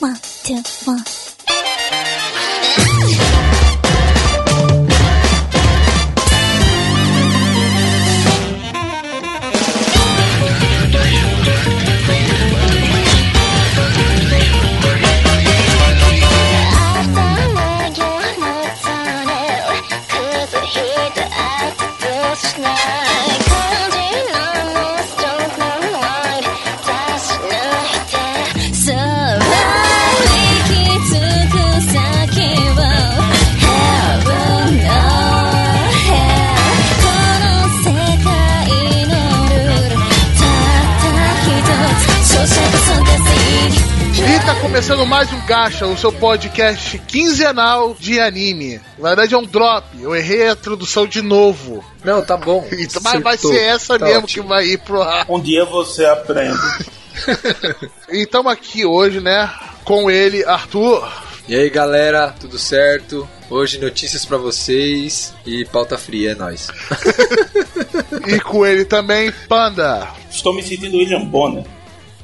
[0.00, 1.04] One, two, one.
[44.80, 48.80] Começando mais um Gacha, o seu podcast quinzenal de anime.
[48.98, 51.84] Na verdade é um drop, eu errei a tradução de novo.
[52.02, 52.66] Não, tá bom.
[52.72, 54.44] Então, mas vai ser essa Tá mesmo ótimo.
[54.44, 55.26] que vai ir pro ar.
[55.28, 56.58] Um dia você aprende.
[58.10, 59.52] E estamos aqui hoje, né,
[59.84, 61.06] com ele, Arthur.
[61.46, 63.28] E aí, galera, tudo certo?
[63.50, 66.68] Hoje notícias pra vocês e pauta fria, é nóis.
[68.26, 70.08] E com ele também, Panda.
[70.30, 71.64] Estou me sentindo William Bonner.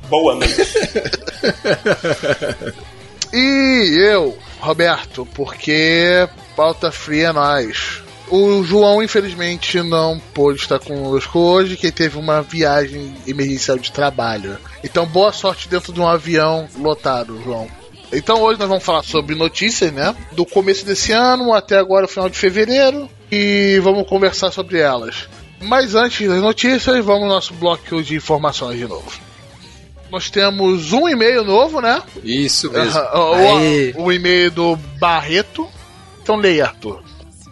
[0.08, 0.56] Boa noite.
[3.32, 6.26] E eu, Roberto, porque
[6.56, 8.02] pauta fria é nós.
[8.28, 14.58] O João, infelizmente, não pôde estar conosco hoje, que teve uma viagem emergencial de trabalho.
[14.82, 17.68] Então, boa sorte dentro de um avião lotado, João.
[18.12, 20.14] Então, hoje nós vamos falar sobre notícias, né?
[20.32, 23.08] Do começo desse ano até agora, o final de fevereiro.
[23.30, 25.28] E vamos conversar sobre elas.
[25.60, 29.25] Mas antes das notícias, vamos ao nosso bloco de informações de novo.
[30.10, 32.02] Nós temos um e-mail novo, né?
[32.22, 33.00] Isso mesmo.
[33.96, 35.68] O, o e-mail do Barreto.
[36.22, 37.02] Então leia, Arthur.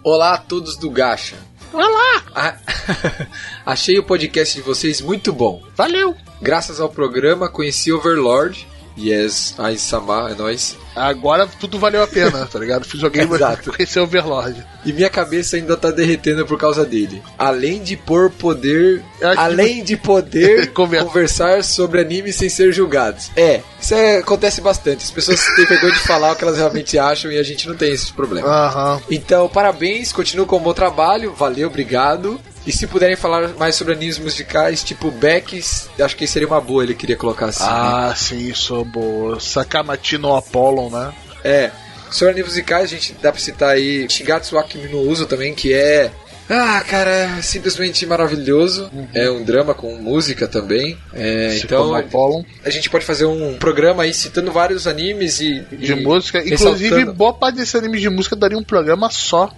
[0.03, 1.37] Olá a todos do Gacha.
[1.73, 2.23] Olá!
[3.67, 5.63] Achei o podcast de vocês muito bom.
[5.77, 6.15] Valeu!
[6.41, 8.67] Graças ao programa conheci Overlord.
[8.99, 10.77] Yes, ai Sama, é nóis.
[10.95, 12.85] Agora tudo valeu a pena, tá ligado?
[12.85, 13.73] Fiz Exato.
[13.77, 14.65] conhecer o Overlord.
[14.87, 17.21] E minha cabeça ainda tá derretendo por causa dele.
[17.37, 19.03] Além de por poder.
[19.21, 21.07] Eu acho que- Além de poder Conversa.
[21.07, 23.31] conversar sobre animes sem ser julgados.
[23.37, 25.05] É, isso é- acontece bastante.
[25.05, 27.75] As pessoas têm vergonha de falar o que elas realmente acham e a gente não
[27.77, 28.47] tem esse problema.
[28.49, 29.01] Aham.
[29.11, 32.41] Então, parabéns, continuo com o bom trabalho, valeu, obrigado.
[32.67, 35.63] E se puderem falar mais sobre animes musicais, tipo Beck,
[36.01, 37.63] acho que seria uma boa, ele queria colocar assim.
[37.63, 37.69] né?
[37.71, 39.39] Ah, sim, isso é boa.
[39.39, 41.13] Sakamati no Apollo, né?
[41.43, 41.71] É.
[42.11, 45.75] Sobre animes musicais, a gente dá pra citar aí Shigatsu Akimi no Uso também, que
[45.75, 46.11] é.
[46.49, 48.91] Ah, cara, é simplesmente maravilhoso.
[49.15, 50.99] É um drama com música também.
[51.15, 52.45] É, então, Como Apollo.
[52.65, 55.61] a gente pode fazer um programa aí citando vários animes e.
[55.73, 56.47] De e música.
[56.47, 59.51] Inclusive, boa parte desse anime de música daria um programa só.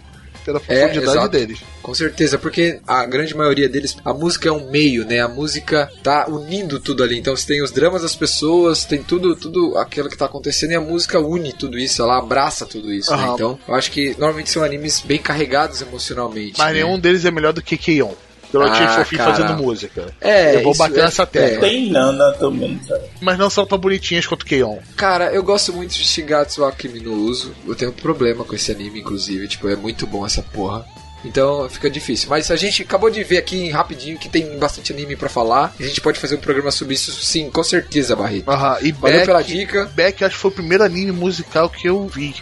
[0.47, 1.59] Pela profundidade É, deles.
[1.83, 5.21] Com certeza, porque a grande maioria deles, a música é um meio, né?
[5.21, 7.19] A música tá unindo tudo ali.
[7.19, 10.77] Então você tem os dramas das pessoas, tem tudo, tudo aquilo que tá acontecendo e
[10.77, 13.25] a música une tudo isso, ela abraça tudo isso, né?
[13.25, 13.35] Aham.
[13.35, 16.59] Então, eu acho que normalmente são animes bem carregados emocionalmente.
[16.59, 16.85] Mas né?
[16.85, 18.13] nenhum deles é melhor do que Keion.
[18.53, 19.35] Pelo Ah, ah, fofinho cara.
[19.35, 20.15] fazendo música.
[20.21, 21.61] É, Eu vou isso bater é- nessa tecla.
[21.61, 23.05] Tem Nana também, cara.
[23.21, 24.79] Mas não são tão bonitinhas quanto Keion.
[24.97, 27.53] Cara, eu gosto muito de Shigatsu Akimi no Uso.
[27.67, 29.49] Eu tenho um problema com esse anime, inclusive.
[29.49, 30.85] Tipo, é muito bom essa porra.
[31.25, 32.29] Então fica difícil.
[32.31, 35.75] Mas a gente acabou de ver aqui rapidinho que tem bastante anime pra falar.
[35.79, 38.49] A gente pode fazer um programa sobre isso, sim, com certeza, Barreto.
[38.49, 38.79] Aham.
[38.83, 39.85] E Valeu Beck, pela dica.
[39.95, 42.35] Beck acho que foi o primeiro anime musical que eu vi.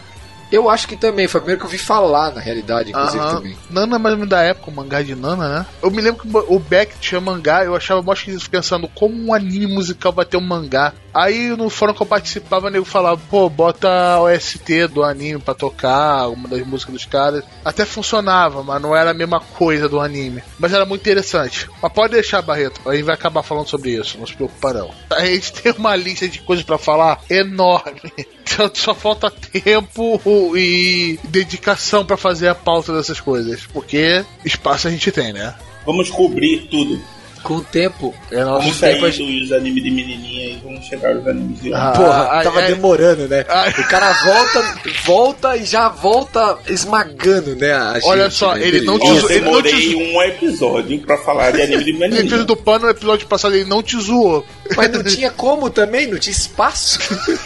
[0.51, 3.37] Eu acho que também, foi o primeiro que eu vi falar, na realidade, inclusive Aham.
[3.37, 3.57] também.
[3.69, 5.65] Nana é mais ou menos da época, o mangá de Nana, né?
[5.81, 9.33] Eu me lembro que o Beck tinha mangá, eu achava mó esquisito pensando como um
[9.33, 10.93] anime musical vai ter um mangá.
[11.15, 15.39] Aí no fórum que eu participava, o nego falava, pô, bota a OST do anime
[15.39, 17.41] pra tocar, uma das músicas dos caras.
[17.63, 20.43] Até funcionava, mas não era a mesma coisa do anime.
[20.59, 21.69] Mas era muito interessante.
[21.81, 24.91] Mas pode deixar, Barreto, a gente vai acabar falando sobre isso, não se preocupa não.
[25.09, 28.11] A gente tem uma lista de coisas pra falar enorme.
[28.55, 30.21] Então só falta tempo
[30.55, 33.65] e dedicação pra fazer a pauta dessas coisas.
[33.73, 35.53] Porque espaço a gente tem, né?
[35.85, 37.01] Vamos cobrir tudo.
[37.45, 40.83] Com o tempo, É nosso Vamos sair tempo a dos animes de menininha e vamos
[40.85, 41.71] chegar aos animes de.
[41.73, 43.45] Ah, porra, ah, tava é- demorando, né?
[43.47, 43.71] Ah.
[43.77, 44.75] O cara volta,
[45.05, 47.71] volta e já volta esmagando, né?
[47.71, 48.67] a Olha gente, só, né?
[48.67, 48.95] ele não.
[48.95, 52.43] Eu te- ele não demorei um episódio pra falar de anime de menininha.
[52.43, 54.43] do pano, no episódio passado ele não te zoou.
[54.75, 56.97] Mas não tinha como também, não tinha espaço.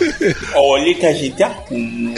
[0.56, 2.14] Olha que a gente arruma.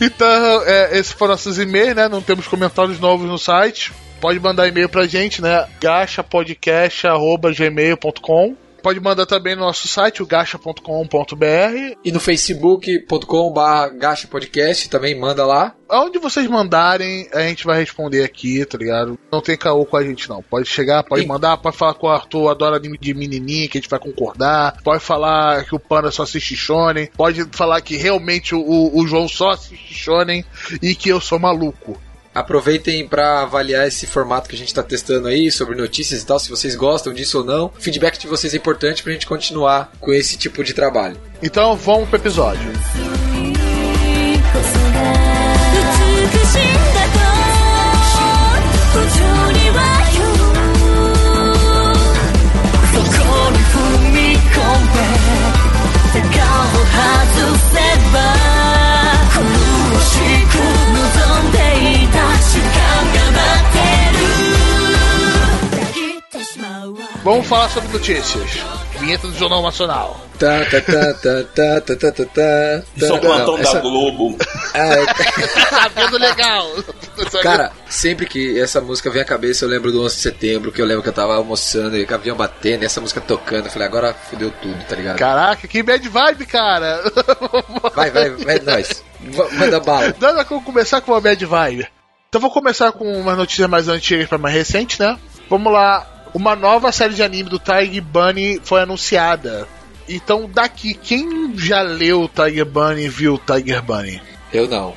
[0.00, 2.08] Então, é, esses foram nossos e-mails, né?
[2.08, 3.92] Não temos comentários novos no site.
[4.24, 5.68] Pode mandar e-mail pra gente, né?
[5.82, 11.96] gachapodcast.gmail.com pode mandar também no nosso site, o gacha.com.br.
[12.02, 15.74] E no facebook.com.br gacha podcast também manda lá.
[15.88, 19.18] Aonde vocês mandarem, a gente vai responder aqui, tá ligado?
[19.30, 20.42] Não tem caô com a gente, não.
[20.42, 21.28] Pode chegar, pode Sim.
[21.28, 24.80] mandar, pode falar com o Arthur, adora anime de menininha, que a gente vai concordar.
[24.82, 27.10] Pode falar que o Panda só assiste Shonen.
[27.14, 30.42] Pode falar que realmente o, o João só assiste Shonen
[30.82, 32.00] e que eu sou maluco.
[32.34, 36.38] Aproveitem para avaliar esse formato que a gente está testando aí sobre notícias e tal,
[36.38, 37.66] se vocês gostam disso ou não.
[37.66, 41.16] O feedback de vocês é importante para a gente continuar com esse tipo de trabalho.
[41.42, 42.72] Então vamos pro episódio.
[46.54, 46.73] 美
[67.24, 68.50] Vamos falar sobre notícias.
[69.00, 70.20] Vinheta do Jornal Nacional.
[70.38, 72.82] Tá, tá, tá, tá, tá, tá, tá, tá, tá.
[72.96, 74.36] Isso é o Não, plantão essa- da Globo.
[74.74, 76.68] Ah, é- Sabendo legal.
[77.42, 80.80] Cara, sempre que essa música vem à cabeça, eu lembro do 11 de setembro, que
[80.82, 83.66] eu lembro que eu tava almoçando e o avião batendo e essa música tocando.
[83.66, 85.18] Eu falei, agora fudeu tudo, tá ligado?
[85.18, 87.00] Caraca, que bad vibe, cara.
[87.94, 89.02] Vai, vai, vai, nós.
[89.30, 90.14] Va- Manda bala.
[90.20, 91.86] Nada como começar com uma bad vibe.
[92.28, 95.16] Então vou começar com umas notícias mais antigas para mais recentes, né?
[95.48, 96.06] Vamos lá.
[96.34, 99.68] Uma nova série de anime do Tiger Bunny foi anunciada.
[100.08, 104.20] Então, daqui, quem já leu Tiger Bunny e viu Tiger Bunny?
[104.52, 104.94] Eu não.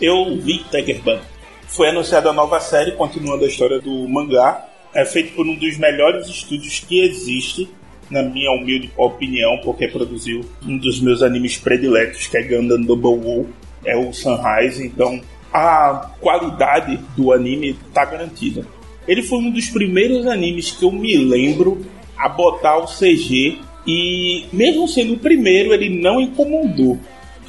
[0.00, 1.20] Eu vi Tiger Bunny.
[1.68, 4.66] Foi anunciada a nova série, continuando a história do mangá.
[4.92, 7.70] É feito por um dos melhores estúdios que existe,
[8.10, 13.24] na minha humilde opinião, porque produziu um dos meus animes prediletos, que é Gundam Double
[13.24, 13.48] Wool.
[13.84, 15.20] É o Sunrise, então
[15.52, 18.66] a qualidade do anime tá garantida.
[19.06, 21.84] Ele foi um dos primeiros animes que eu me lembro
[22.16, 26.98] a botar o CG e mesmo sendo o primeiro, ele não incomodou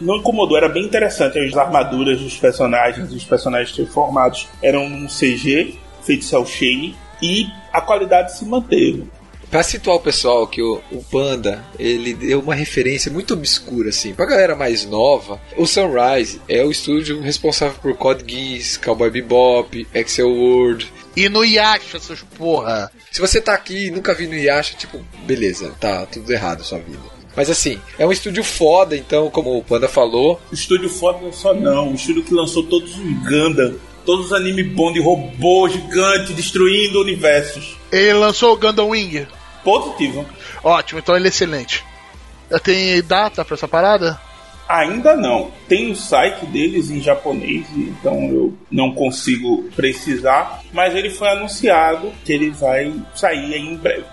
[0.01, 1.39] não incomodou, era bem interessante.
[1.39, 7.81] As armaduras dos personagens, os personagens transformados eram num CG feito cel shading e a
[7.81, 9.07] qualidade se manteve.
[9.49, 14.11] Pra situar o pessoal que o, o Panda, ele deu uma referência muito obscura, assim.
[14.11, 19.87] Pra galera mais nova, o Sunrise é o estúdio responsável por Code Geass, Cowboy Bebop,
[19.93, 20.91] Excel World.
[21.15, 22.91] E no Yasha, seus porra.
[23.11, 26.63] Se você tá aqui e nunca viu no Yasha, tipo, beleza, tá tudo errado na
[26.63, 26.99] sua vida.
[27.35, 31.53] Mas assim, é um estúdio foda, então, como o Panda falou, O estúdio foda só
[31.53, 33.75] não, o estúdio que lançou todos os Gundam,
[34.05, 37.75] todos os anime bons de robô gigante destruindo universos.
[37.91, 39.27] Ele lançou o Gundam Wing.
[39.63, 40.25] Positivo.
[40.63, 41.83] Ótimo, então ele é excelente.
[42.51, 44.19] Já tem data pra essa parada?
[44.67, 45.51] Ainda não.
[45.67, 50.61] Tem o site deles em japonês, então eu não consigo precisar.
[50.71, 54.05] Mas ele foi anunciado que ele vai sair aí em breve.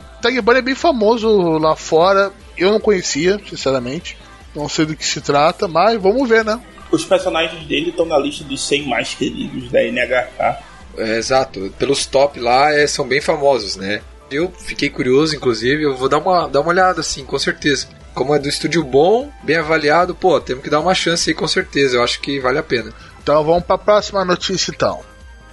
[0.42, 2.32] Bunny é bem famoso lá fora.
[2.56, 4.18] Eu não conhecia, sinceramente.
[4.54, 6.60] Não sei do que se trata, mas vamos ver, né?
[6.90, 10.58] Os personagens dele estão na lista dos 100 mais queridos da NHK.
[10.98, 14.02] é, exato, pelos top lá é, são bem famosos, né?
[14.30, 17.88] Eu fiquei curioso, inclusive, eu vou dar uma, dar uma olhada, assim, com certeza.
[18.14, 21.46] Como é do estúdio bom, bem avaliado, pô, temos que dar uma chance aí, com
[21.46, 21.96] certeza.
[21.96, 22.92] Eu acho que vale a pena.
[23.22, 25.00] Então vamos pra próxima notícia então.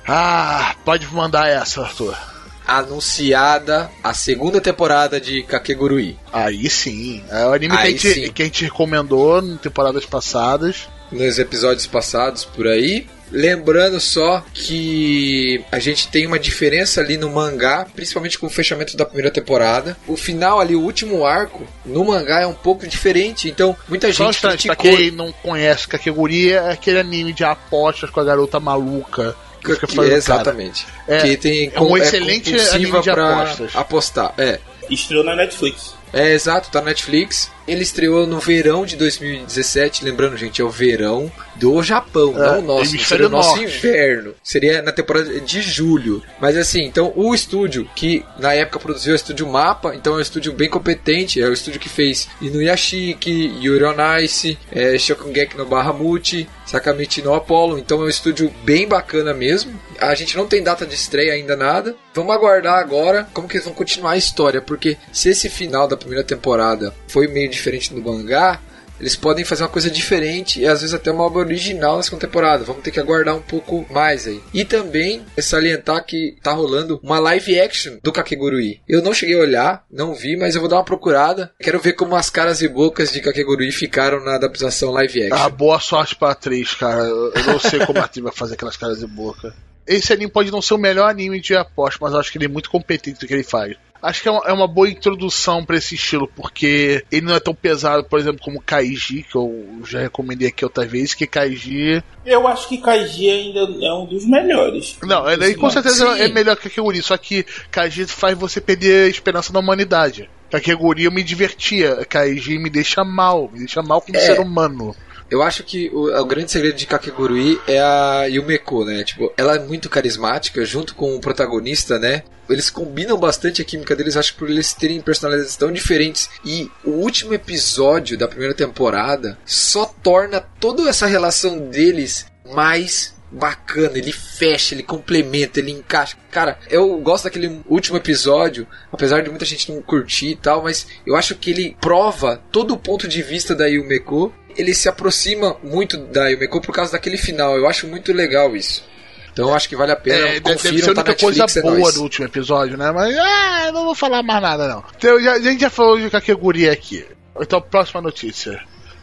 [0.08, 2.18] Ah, pode mandar essa, Arthur.
[2.66, 6.18] Anunciada a segunda temporada de Kakegurui.
[6.32, 7.24] Aí sim.
[7.30, 10.88] É o anime que a, gente, que a gente recomendou em temporadas passadas.
[11.12, 13.08] nos episódios passados por aí.
[13.32, 18.96] Lembrando só que a gente tem uma diferença ali no mangá, principalmente com o fechamento
[18.96, 19.98] da primeira temporada.
[20.08, 23.50] O final ali, o último arco, no mangá é um pouco diferente.
[23.50, 24.98] Então, muita Só um gente instante, pra criticou.
[25.00, 29.36] quem não conhece Kakeguri, é aquele anime de apostas com a garota maluca.
[29.64, 30.08] Que Que- cara.
[30.14, 30.86] exatamente.
[31.08, 33.76] É, que tem é um com- excelente anime de pra apostas.
[33.76, 34.34] apostar.
[34.38, 34.60] É.
[34.90, 35.97] Estreou na Netflix.
[36.14, 37.52] É, exato, tá na Netflix.
[37.68, 40.06] Ele estreou no verão de 2017.
[40.06, 42.92] Lembrando, gente, é o verão do Japão, É, não o nosso.
[42.92, 44.34] hemisfério Seria o nosso inverno.
[44.42, 46.24] Seria na temporada de julho.
[46.40, 50.18] Mas assim, então o estúdio que na época produziu é o estúdio Mapa, então é
[50.18, 51.42] um estúdio bem competente.
[51.42, 57.34] É o estúdio que fez Inuyashiki, Yuri on Ice, é, Shokugeki no Bahamut, Sakamichi no
[57.34, 57.78] Apollo.
[57.78, 59.78] Então é um estúdio bem bacana mesmo.
[60.00, 61.96] A gente não tem data de estreia ainda nada.
[62.14, 65.97] Vamos aguardar agora como que eles vão continuar a história, porque se esse final da
[65.98, 68.62] primeira temporada foi meio diferente do mangá,
[69.00, 72.26] eles podem fazer uma coisa diferente e às vezes até uma obra original na segunda
[72.26, 72.64] temporada.
[72.64, 74.42] Vamos ter que aguardar um pouco mais aí.
[74.54, 78.82] E também é salientar que tá rolando uma live action do Kakegurui.
[78.88, 81.52] Eu não cheguei a olhar, não vi, mas eu vou dar uma procurada.
[81.60, 85.38] Quero ver como as caras e bocas de Kakegurui ficaram na adaptação live action.
[85.38, 87.04] Ah, boa sorte pra atriz, cara.
[87.04, 89.54] Eu não sei como a atriz vai fazer aquelas caras de boca.
[89.88, 92.46] Esse anime pode não ser o melhor anime de aposta, mas eu acho que ele
[92.46, 93.78] é muito competente no que ele faz.
[94.08, 97.54] Acho que é uma, é boa introdução pra esse estilo, porque ele não é tão
[97.54, 102.02] pesado, por exemplo, como Kaiji, que eu já recomendei aqui outra vez, que Kaiji.
[102.26, 104.98] Eu acho que Kaiji ainda é um dos melhores.
[105.04, 106.22] Não, ele com certeza Sim.
[106.22, 110.30] é melhor que Kakeguri, só que Kaiji faz você perder a esperança na humanidade.
[110.50, 114.22] Kakeguri eu me divertia, Kaiji me deixa mal, me deixa mal como É.
[114.22, 114.96] ser humano.
[115.30, 119.04] Eu acho que o, o grande segredo de Kakegurui é a Yumeko, né?
[119.04, 122.24] Tipo, ela é muito carismática, junto com o protagonista, né?
[122.50, 126.30] Eles combinam bastante a química deles, acho que por eles terem personalidades tão diferentes.
[126.46, 133.98] E o último episódio da primeira temporada só torna toda essa relação deles mais bacana,
[133.98, 136.16] ele fecha, ele complementa, ele encaixa.
[136.32, 140.88] Cara, eu gosto daquele último episódio, apesar de muita gente não curtir e tal, mas
[141.06, 144.34] eu acho que ele prova todo o ponto de vista da Yumeko.
[144.56, 147.56] Ele se aproxima muito da Yumeko por causa daquele final.
[147.58, 148.84] Eu acho muito legal isso.
[149.32, 150.30] Então eu acho que vale a pena.
[150.30, 151.94] É, Confiram, tá única coisa Netflix, é boa nóis.
[151.94, 152.92] do último episódio, né?
[152.92, 154.84] Mas, ah, não vou falar mais nada, não.
[154.98, 157.06] Então, já- a gente já falou de Kakeguri aqui.
[157.40, 158.60] Então, próxima notícia.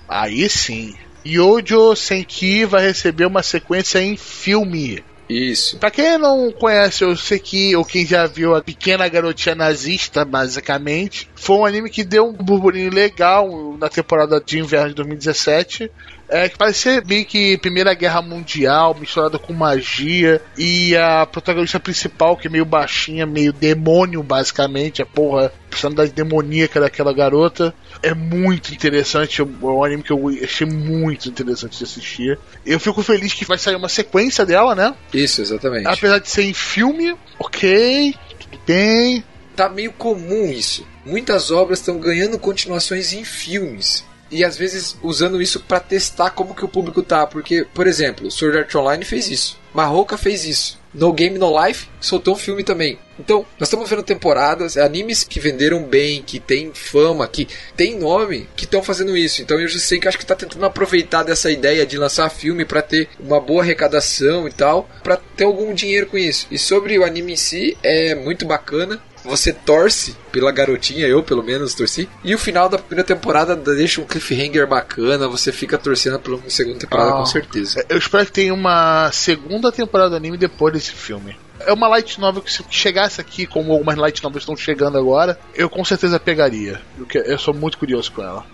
[0.08, 0.96] Aí sim.
[1.26, 5.02] Yojo Senki vai receber uma sequência em filme.
[5.28, 5.78] Isso.
[5.78, 11.30] Pra quem não conhece o Seki, ou quem já viu a pequena garotinha nazista, basicamente,
[11.34, 15.90] foi um anime que deu um burburinho legal na temporada de inverno de 2017.
[16.28, 21.78] É, que parece ser meio que Primeira Guerra Mundial, misturada com magia, e a protagonista
[21.78, 27.74] principal, que é meio baixinha, meio demônio, basicamente, a porra, personalidade demoníaca daquela garota.
[28.02, 32.38] É muito interessante, é um anime que eu achei muito interessante de assistir.
[32.64, 34.94] Eu fico feliz que vai sair uma sequência dela, né?
[35.12, 35.86] Isso, exatamente.
[35.86, 39.24] Apesar de ser em filme, ok, tudo bem.
[39.54, 40.86] tá meio comum isso.
[41.04, 44.04] Muitas obras estão ganhando continuações em filmes.
[44.34, 47.24] E às vezes usando isso pra testar como que o público tá.
[47.24, 49.56] Porque, por exemplo, Sword Art Online fez isso.
[49.72, 50.82] Marroca fez isso.
[50.92, 52.98] No Game No Life soltou um filme também.
[53.18, 58.48] Então, nós estamos vendo temporadas, animes que venderam bem, que tem fama, que tem nome,
[58.56, 59.40] que estão fazendo isso.
[59.40, 62.64] Então eu já sei que acho que tá tentando aproveitar dessa ideia de lançar filme
[62.64, 66.46] pra ter uma boa arrecadação e tal, pra ter algum dinheiro com isso.
[66.50, 69.00] E sobre o anime em si, é muito bacana.
[69.24, 72.08] Você torce pela garotinha, eu pelo menos torci.
[72.22, 76.78] E o final da primeira temporada deixa um cliffhanger bacana, você fica torcendo pela segunda
[76.80, 77.16] temporada Ah.
[77.18, 77.84] com certeza.
[77.88, 81.36] Eu espero que tenha uma segunda temporada do anime depois desse filme.
[81.60, 85.38] É uma light novel que se chegasse aqui, como algumas light novels estão chegando agora,
[85.54, 86.82] eu com certeza pegaria.
[86.96, 88.44] Porque eu sou muito curioso com ela.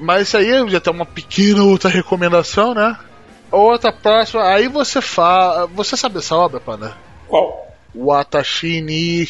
[0.00, 2.96] Mas isso aí já tem uma pequena outra recomendação, né?
[3.50, 5.66] Outra próxima, aí você fala.
[5.68, 6.96] Você sabe essa obra, Panda?
[7.28, 7.66] Qual?
[7.94, 9.26] Watashi ni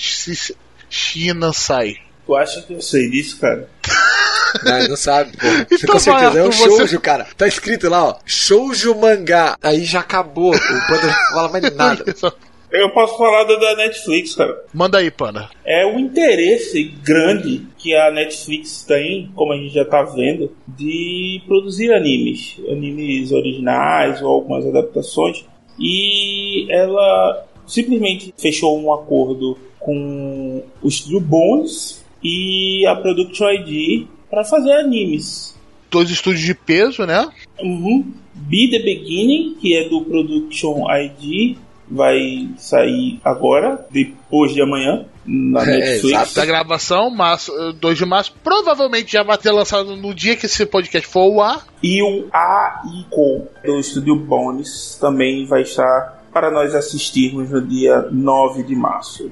[0.88, 1.96] Shi- Shinansai.
[2.26, 3.68] Tu acha que eu sei disso, cara?
[4.64, 5.46] Não, ele não sabe, pô.
[5.70, 7.26] Então com certeza, é um você- shoujo, cara.
[7.36, 8.16] Tá escrito lá, ó.
[8.24, 9.56] Shoujo mangá.
[9.62, 10.54] Aí já acabou.
[10.54, 12.04] O Panda não fala mais nada.
[12.72, 14.54] Eu posso falar da, da Netflix, cara.
[14.74, 15.48] Manda aí, Panda.
[15.64, 21.42] É o interesse grande que a Netflix tem, como a gente já tá vendo, de
[21.46, 22.56] produzir animes.
[22.70, 25.44] Animes originais ou algumas adaptações.
[25.78, 34.44] E ela simplesmente fechou um acordo com o Studio Bones e a Production ID para
[34.44, 35.56] fazer animes.
[35.90, 37.26] Dois estúdios de peso, né?
[37.60, 38.12] Uhum.
[38.34, 41.56] Be the Beginning, que é do Production ID,
[41.90, 46.04] vai sair agora, depois de amanhã, na É, Netflix.
[46.04, 46.34] exato.
[46.34, 48.34] Da gravação, março, eh, 2 de março.
[48.44, 51.66] Provavelmente já vai ter lançado no dia que esse podcast for ao ar.
[51.82, 58.62] E o AICO do Estúdio Bones também vai estar para nós assistirmos no dia 9
[58.62, 59.30] de março.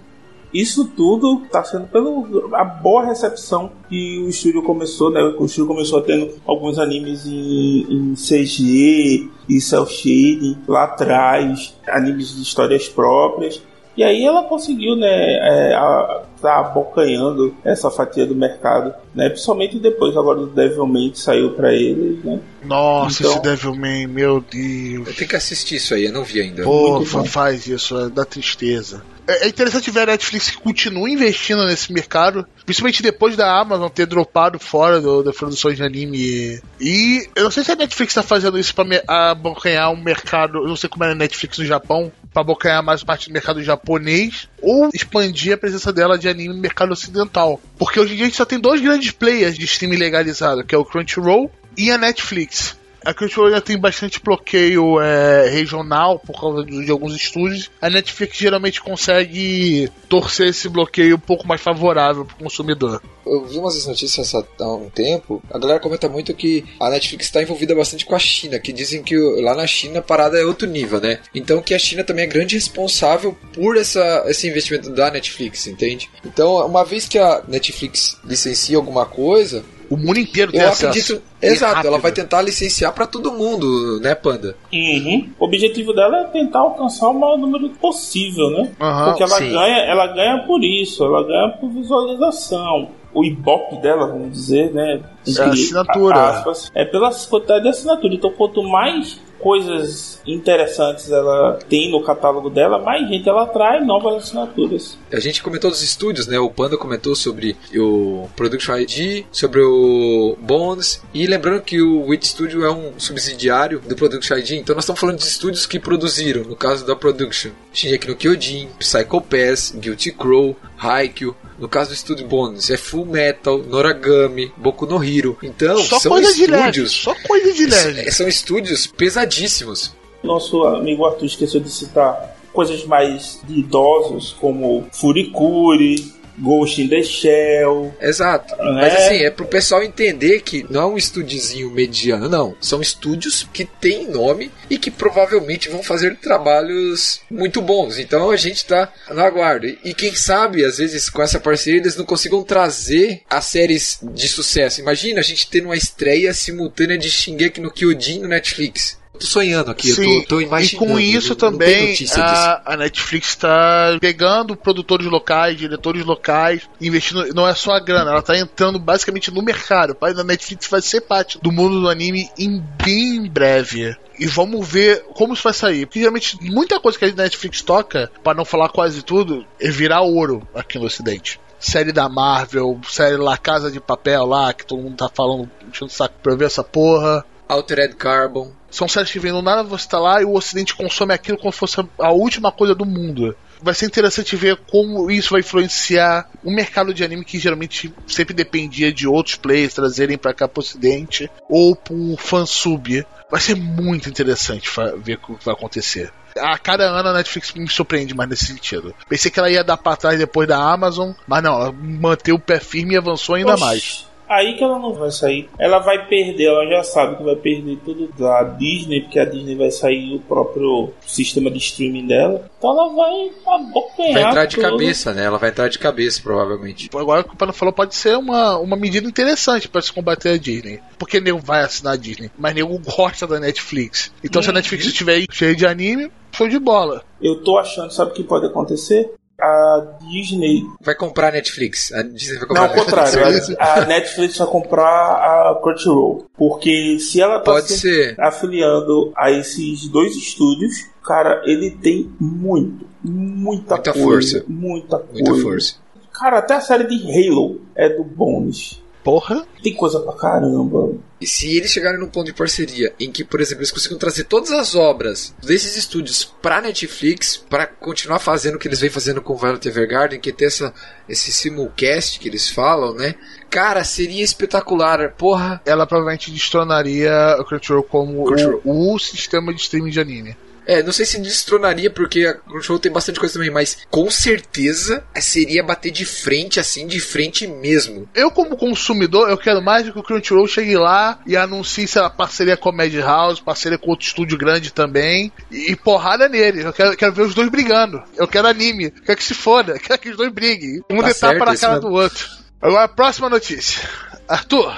[0.61, 5.21] Isso tudo está sendo pela boa recepção que o estúdio começou, né?
[5.23, 12.35] O estúdio começou tendo alguns animes em, em CG e cel shading lá atrás, animes
[12.35, 13.63] de histórias próprias.
[13.97, 19.29] E aí ela conseguiu, né, é, a, tá abocanhando essa fatia do mercado, né?
[19.31, 22.41] Principalmente depois agora do Devilman que saiu para eles, né?
[22.65, 25.09] Nossa, Então- esse Devilman, meu Deus.
[25.09, 26.63] Eu tenho que assistir isso aí, eu não vi ainda.
[26.63, 29.03] Pô, faz isso, é, dá tristeza.
[29.29, 33.89] É é interessante ver a Netflix que continua investindo nesse mercado, principalmente depois da Amazon
[33.89, 36.61] ter dropado fora do, da produção de anime.
[36.81, 40.69] E eu não sei se a Netflix tá fazendo isso me- abocanhar um mercado, eu
[40.69, 44.49] não sei como é a Netflix no Japão, pra abocanhar mais parte do mercado japonês,
[44.63, 47.61] ou expandir a presença dela de anime no mercado ocidental.
[47.79, 50.75] Porque hoje em dia a gente só tem dois grandes players de streaming legalizado, que
[50.75, 52.77] é o Crunchyroll e a Netflix.
[53.07, 57.71] A Crunchyroll ainda tem bastante bloqueio é, regional por causa de, de alguns estúdios.
[57.81, 63.01] A Netflix geralmente consegue torcer esse bloqueio um pouco mais favorável para o consumidor.
[63.25, 65.41] Eu vi umas notícias há um tempo.
[65.53, 69.05] A galera comenta muito que a Netflix está envolvida bastante com a China, que dizem
[69.05, 71.21] que lá na China a parada é outro nível, né?
[71.33, 76.11] Então que a China também é grande responsável por essa, esse investimento da Netflix, entende?
[76.25, 80.87] Então, uma vez que a Netflix licencia alguma coisa, O mundo inteiro tem eu acesso.
[80.87, 81.23] acredito.
[81.43, 84.57] E Exato, ela vai tentar licenciar para todo mundo, né, Panda?
[84.73, 85.29] Uhum.
[85.39, 88.71] O objetivo dela é tentar alcançar o maior número possível, né?
[88.81, 89.51] Aham, Porque ela sim.
[89.51, 92.89] ganha, ela ganha por isso, ela ganha por visualização.
[93.15, 95.01] O Ibope dela, vamos dizer, né?
[95.27, 96.21] É a assinatura.
[96.31, 98.15] aspas, é pela quantidade de assinatura.
[98.15, 104.25] Então, quanto mais coisas interessantes ela tem no catálogo dela, mais gente ela atrai novas
[104.25, 104.99] assinaturas.
[105.13, 106.39] A gente comentou dos estúdios, né?
[106.39, 112.27] O Panda comentou sobre o Production ID, sobre o Bones, e lembrando que o Wit
[112.27, 116.43] Studio é um subsidiário do Production ID, então nós estamos falando de estúdios que produziram,
[116.43, 121.95] no caso da Production, Shingeki no Kyojin, Psycho Pass, Guilty Crow, Haikyuu, no caso do
[121.95, 125.37] estúdio Bones, é Full Metal, Noragami, Boku no Hero.
[125.43, 126.63] Então, Só são coisa de leve.
[126.63, 128.11] estúdios, Só coisa de leve.
[128.11, 129.95] são estúdios pesadíssimos.
[130.23, 137.03] Nosso amigo Arthur esqueceu de citar coisas mais de idosos, como Furikuri, Ghost in the
[137.03, 137.95] Shell.
[138.01, 138.55] Exato.
[138.55, 138.73] É.
[138.73, 142.57] Mas assim, é pro pessoal entender que não é um estúdiozinho mediano, não.
[142.61, 147.99] São estúdios que têm nome e que provavelmente vão fazer trabalhos muito bons.
[147.99, 149.67] Então a gente tá no aguardo.
[149.67, 154.29] E quem sabe, às vezes, com essa parceria, eles não consigam trazer as séries de
[154.29, 154.81] sucesso.
[154.81, 158.99] Imagina a gente tendo uma estreia simultânea de Shingeki no Kyojin no Netflix.
[159.17, 160.87] Eu tô sonhando aqui, eu tô, tô e imaginando.
[160.87, 167.35] com isso tem também a, a Netflix está pegando produtores locais, diretores locais, investindo.
[167.35, 169.91] Não é só a grana, ela está entrando basicamente no mercado.
[169.91, 173.97] O pai da Netflix vai ser parte do mundo do anime em bem breve.
[174.19, 175.87] E vamos ver como isso vai sair.
[175.87, 180.03] Porque geralmente muita coisa que a Netflix toca, para não falar quase tudo, é virar
[180.03, 181.41] ouro aqui no Ocidente.
[181.59, 185.91] Série da Marvel, série La Casa de Papel lá, que todo mundo tá falando, enchendo
[185.91, 187.25] o saco pra eu ver essa porra.
[187.49, 188.53] Altered Carbon.
[188.71, 191.53] São séries que vêm do nada, você tá lá e o Ocidente consome aquilo como
[191.53, 193.35] se fosse a última coisa do mundo.
[193.63, 198.35] Vai ser interessante ver como isso vai influenciar um mercado de anime que geralmente sempre
[198.35, 203.05] dependia de outros players trazerem pra cá pro Ocidente ou por fansub.
[203.31, 206.13] Vai ser muito interessante ver o que vai acontecer.
[206.39, 208.95] A cada ano a Netflix me surpreende mais nesse sentido.
[209.09, 212.39] Pensei que ela ia dar pra trás depois da Amazon, mas não, ela manteve o
[212.39, 214.07] pé firme e avançou ainda Oxi, mais.
[214.29, 215.49] Aí que ela não vai sair.
[215.59, 219.55] Ela vai perder, ela já sabe que vai perder tudo da Disney, porque a Disney
[219.55, 222.51] vai sair o próprio sistema de streaming dela.
[222.59, 224.71] Então ela vai abocanhar Vai entrar de tudo.
[224.71, 225.25] cabeça, né?
[225.25, 226.89] Ela vai entrar de cabeça, provavelmente.
[226.95, 230.31] Agora o que o Pano falou pode ser uma, uma medida interessante para se combater
[230.31, 230.81] a Disney.
[230.99, 234.13] Porque nego vai assinar a Disney, mas nego gosta da Netflix.
[234.25, 234.57] Então se a Uhum.
[234.57, 237.03] Netflix estiver aí cheia de anime, show de bola.
[237.21, 239.13] Eu tô achando, sabe o que pode acontecer?
[239.41, 240.63] A Disney.
[240.81, 241.93] Vai comprar a Netflix.
[241.93, 243.47] A Disney vai Não, comprar ao a Netflix.
[243.49, 243.57] contrário.
[243.61, 246.27] A, a Netflix vai comprar a Crunchyroll.
[246.37, 248.21] Porque se ela tá Pode se ser.
[248.21, 254.03] afiliando a esses dois estúdios, cara, ele tem muito, muita, Muita coisa.
[254.41, 254.45] força.
[254.49, 255.13] Muita coisa.
[255.31, 255.75] Muita força.
[256.13, 256.97] Cara, até a série de
[257.29, 258.83] Halo é do Bones.
[259.07, 259.47] Porra.
[259.63, 260.95] Tem coisa pra caramba.
[261.21, 264.25] E se eles chegarem num ponto de parceria em que, por exemplo, eles consigam trazer
[264.25, 269.23] todas as obras desses estúdios pra Netflix, pra continuar fazendo o que eles vêm fazendo
[269.23, 270.75] com Violet Evergarden, que tem essa,
[271.09, 273.15] esse simulcast que eles falam, né?
[273.49, 275.13] Cara, seria espetacular.
[275.13, 278.61] Porra, Ela provavelmente destronaria o Crunchyroll como Crunchyroll.
[278.65, 280.37] O, o sistema de streaming de anime.
[280.67, 285.05] É, não sei se destronaria, porque a Crunchyroll tem bastante coisa também, mas com certeza
[285.15, 288.09] seria bater de frente, assim, de frente mesmo.
[288.15, 292.11] Eu, como consumidor, eu quero mais que o Crunchyroll chegue lá e anuncie, sei lá,
[292.11, 296.65] parceria com a Madhouse, parceria com outro estúdio grande também, e, e porrada neles.
[296.65, 298.03] Eu quero, quero ver os dois brigando.
[298.17, 298.87] Eu quero anime.
[298.87, 299.73] Eu quero que se foda.
[299.75, 300.83] Eu quero que os dois briguem.
[300.91, 301.89] Um Tá certo, na isso cara mesmo.
[301.89, 302.29] do outro.
[302.61, 303.89] Agora, próxima notícia.
[304.27, 304.75] Arthur,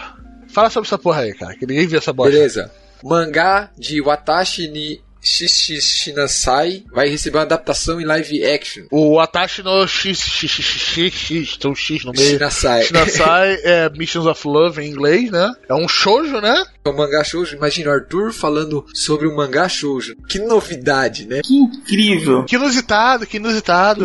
[0.53, 2.33] fala sobre essa porra aí, cara, que ninguém viu essa bosta.
[2.33, 2.71] Beleza.
[3.03, 8.85] Mangá de Watashi ni Shishinasai vai receber uma adaptação em live action.
[8.91, 12.31] O Atashi no X, X, X, X, X, tem um X no meio.
[12.31, 12.83] Shinasai.
[12.85, 15.53] Shinasai é Missions of Love em inglês, né?
[15.69, 16.65] É um shoujo, né?
[16.85, 17.57] É um mangá shoujo.
[17.57, 20.17] Imagina o Arthur falando sobre um mangá shoujo.
[20.29, 21.41] Que novidade, né?
[21.45, 22.45] Que incrível.
[22.45, 24.05] Que inusitado, que inusitado.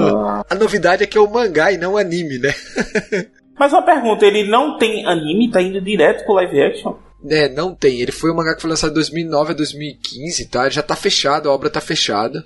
[0.49, 2.53] A novidade é que é o mangá e não o anime, né?
[3.57, 6.95] Mas uma pergunta, ele não tem anime, tá indo direto pro live action?
[7.29, 8.01] É, não tem.
[8.01, 10.69] Ele foi um mangá que foi lançado de 2009 a 2015, tá?
[10.69, 12.45] Já tá fechado, a obra tá fechada.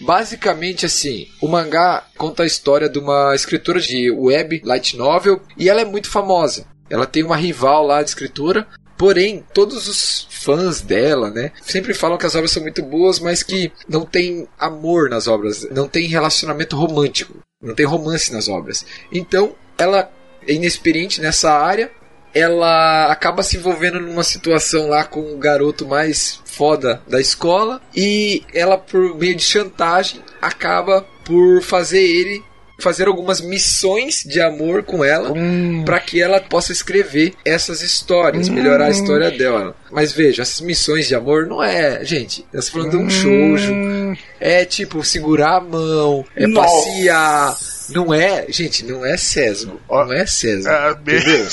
[0.00, 5.68] Basicamente assim, o mangá conta a história de uma escritora de web light novel e
[5.68, 6.66] ela é muito famosa.
[6.88, 8.66] Ela tem uma rival lá de escritora
[8.98, 13.44] Porém, todos os fãs dela, né, sempre falam que as obras são muito boas, mas
[13.44, 18.84] que não tem amor nas obras, não tem relacionamento romântico, não tem romance nas obras.
[19.12, 20.10] Então, ela
[20.44, 21.92] é inexperiente nessa área,
[22.34, 28.42] ela acaba se envolvendo numa situação lá com o garoto mais foda da escola e
[28.52, 32.42] ela por meio de chantagem acaba por fazer ele
[32.80, 35.82] fazer algumas missões de amor com ela Hum.
[35.84, 39.74] para que ela possa escrever essas histórias, melhorar a história dela.
[39.90, 44.16] Mas veja, essas missões de amor não é, gente, nós falando de um shoujo, Hum,
[44.38, 46.68] é tipo segurar a mão, é Nossa.
[46.68, 47.56] passear,
[47.90, 50.68] não é, gente, não é sesgo, não é sesgo.
[50.70, 51.46] é, entendeu?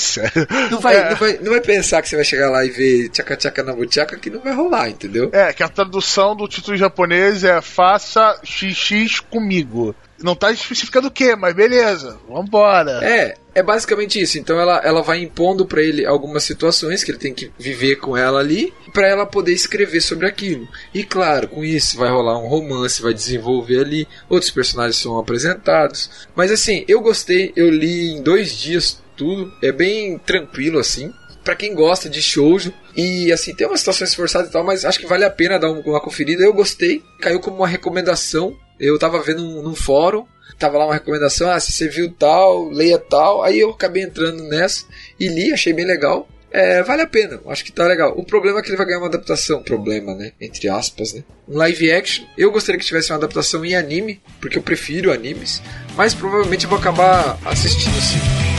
[0.70, 1.10] Não vai, É.
[1.10, 3.72] não, vai, não vai pensar que você vai chegar lá e ver tchaca tchaca na
[3.72, 5.30] buchaca que não vai rolar, entendeu?
[5.32, 9.94] É, que a tradução do título em japonês é Faça XX comigo.
[10.22, 13.00] Não tá especificando o que, mas beleza, vambora.
[13.04, 14.38] É, é basicamente isso.
[14.38, 18.16] Então ela, ela vai impondo pra ele algumas situações que ele tem que viver com
[18.16, 20.68] ela ali, pra ela poder escrever sobre aquilo.
[20.94, 26.10] E claro, com isso vai rolar um romance, vai desenvolver ali, outros personagens são apresentados.
[26.36, 31.12] Mas assim, eu gostei, eu li em dois dias tudo, é bem tranquilo assim.
[31.42, 34.98] Pra quem gosta de shoujo e assim, tem umas situações forçadas e tal, mas acho
[34.98, 36.42] que vale a pena dar um- uma conferida.
[36.42, 38.54] Eu gostei, caiu como uma recomendação.
[38.80, 40.26] Eu tava vendo num, num fórum,
[40.58, 43.42] tava lá uma recomendação, ah, se você viu tal, leia tal.
[43.42, 44.84] Aí eu acabei entrando nessa
[45.18, 46.28] e li, achei bem legal.
[46.50, 48.14] É, vale a pena, acho que tá legal.
[48.16, 49.62] O problema é que ele vai ganhar uma adaptação.
[49.62, 50.32] Problema, né?
[50.40, 51.22] Entre aspas, né?
[51.46, 52.24] Um live action.
[52.38, 55.60] Eu gostaria que tivesse uma adaptação em anime, porque eu prefiro animes.
[55.94, 58.55] Mas provavelmente eu vou acabar assistindo sim.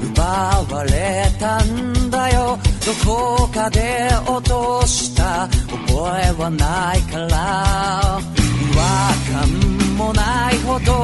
[0.00, 11.02] 奪われたんだよどこかで落とした覚えはないから違和感もないほど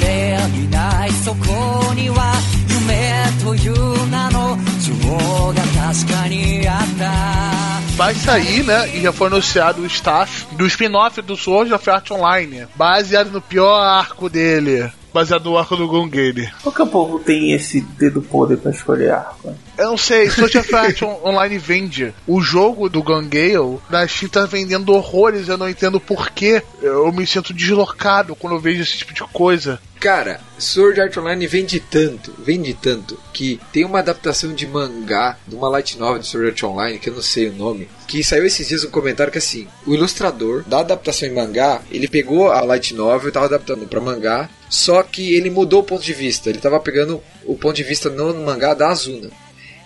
[0.00, 2.34] 綺麗にないそこには
[2.68, 5.54] 夢という名の像が
[5.94, 8.96] 確かにあった Vai sair, né?
[8.96, 13.42] E já foi anunciado o staff do spin-off do Sword of Art Online, baseado no
[13.42, 14.92] pior arco dele.
[15.13, 16.49] Baseado no arco do Gongale.
[16.63, 19.53] Por que o povo tem esse dedo podre pra escolher arco?
[19.77, 22.13] Eu não sei, Sword Art On- Online vende.
[22.27, 26.61] O jogo do Gangale na Steam tá vendendo horrores, eu não entendo porquê.
[26.81, 29.79] Eu me sinto deslocado quando eu vejo esse tipo de coisa.
[29.99, 35.55] Cara, Sword Art Online vende tanto, vende tanto, que tem uma adaptação de mangá, de
[35.55, 38.45] uma light novel de Sword Art Online, que eu não sei o nome, que saiu
[38.45, 42.59] esses dias um comentário que assim, o ilustrador da adaptação em mangá, ele pegou a
[42.61, 46.49] light novel e tava adaptando pra mangá, só que ele mudou o ponto de vista,
[46.49, 49.29] ele tava pegando o ponto de vista no mangá da Azuna.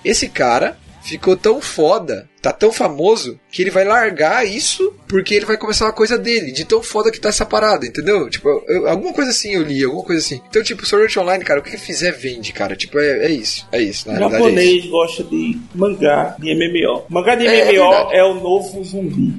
[0.03, 5.45] Esse cara ficou tão foda, tá tão famoso, que ele vai largar isso porque ele
[5.45, 8.29] vai começar uma coisa dele, de tão foda que tá essa parada, entendeu?
[8.29, 10.41] Tipo, eu- alguma coisa assim eu li, alguma coisa assim.
[10.49, 12.75] Então, tipo, Sword Online, cara, o que ele fizer vende, cara.
[12.75, 14.31] Tipo, é, é isso, é isso, na O é isso.
[14.31, 17.05] japonês gosta de mangá de MMO.
[17.07, 18.15] Mangá de É, é MMO verdade.
[18.15, 19.33] é o novo zumbi.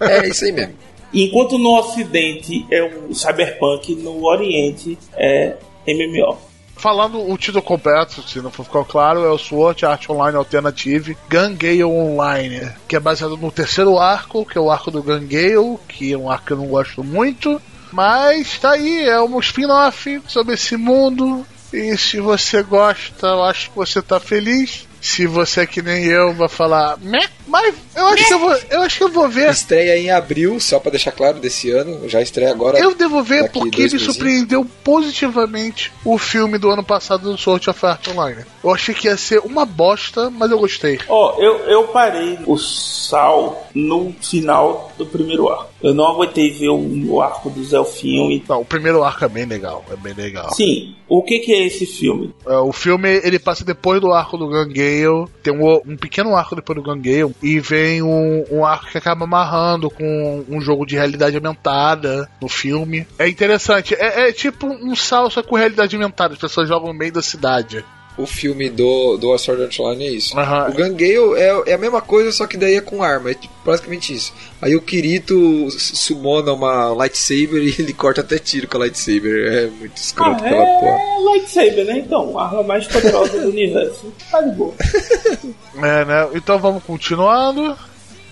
[0.00, 0.74] É isso aí mesmo.
[1.14, 5.54] Enquanto no ocidente é o cyberpunk, no oriente é
[5.88, 6.36] MMO.
[6.76, 11.16] Falando o título completo, se não for ficar claro, é o Sword Art Online Alternative
[11.28, 16.12] Gangale Online, que é baseado no terceiro arco, que é o arco do Gangale, que
[16.12, 17.60] é um arco que eu não gosto muito,
[17.90, 23.70] mas tá aí, é um spin-off sobre esse mundo, e se você gosta, eu acho
[23.70, 24.86] que você tá feliz.
[25.00, 28.56] Se você é que nem eu vai falar, Meh", mas eu acho que eu vou,
[28.70, 29.50] eu acho que eu vou ver.
[29.50, 32.08] Estreia em abril, só pra deixar claro, desse ano.
[32.08, 32.78] Já estreia agora.
[32.78, 34.04] Eu devo ver porque me mesinhos.
[34.04, 38.44] surpreendeu positivamente o filme do ano passado do Sword of Art Online.
[38.62, 40.98] Eu achei que ia ser uma bosta, mas eu gostei.
[41.08, 45.70] Ó, eu, eu parei o sal no final do primeiro arco.
[45.82, 48.42] Eu não aguentei ver o, o arco do Zelfinho e.
[48.48, 50.52] Não, o primeiro arco é bem legal, é bem legal.
[50.52, 52.34] Sim, o que, que é esse filme?
[52.46, 56.56] É, o filme ele passa depois do arco do Gangale, tem um, um pequeno arco
[56.56, 60.96] depois do Gangale, e vem um, um arco que acaba amarrando com um jogo de
[60.96, 63.06] realidade aumentada no filme.
[63.18, 67.12] É interessante, é, é tipo um salsa com realidade aumentada, as pessoas jogam no meio
[67.12, 67.84] da cidade.
[68.18, 70.34] O filme do, do Sword Art Online é isso.
[70.34, 73.30] O Gangale é, é a mesma coisa, só que daí é com arma.
[73.30, 74.32] É tipo, basicamente isso.
[74.62, 79.52] Aí o Kirito sumona uma lightsaber e ele corta até tiro com a lightsaber.
[79.52, 80.98] É muito escroto Ah, aquela porra.
[80.98, 81.98] é lightsaber, né?
[81.98, 84.10] Então, a arma mais poderosa do universo.
[84.30, 84.74] Tá de boa.
[85.76, 86.28] É, né?
[86.32, 87.76] Então vamos continuando.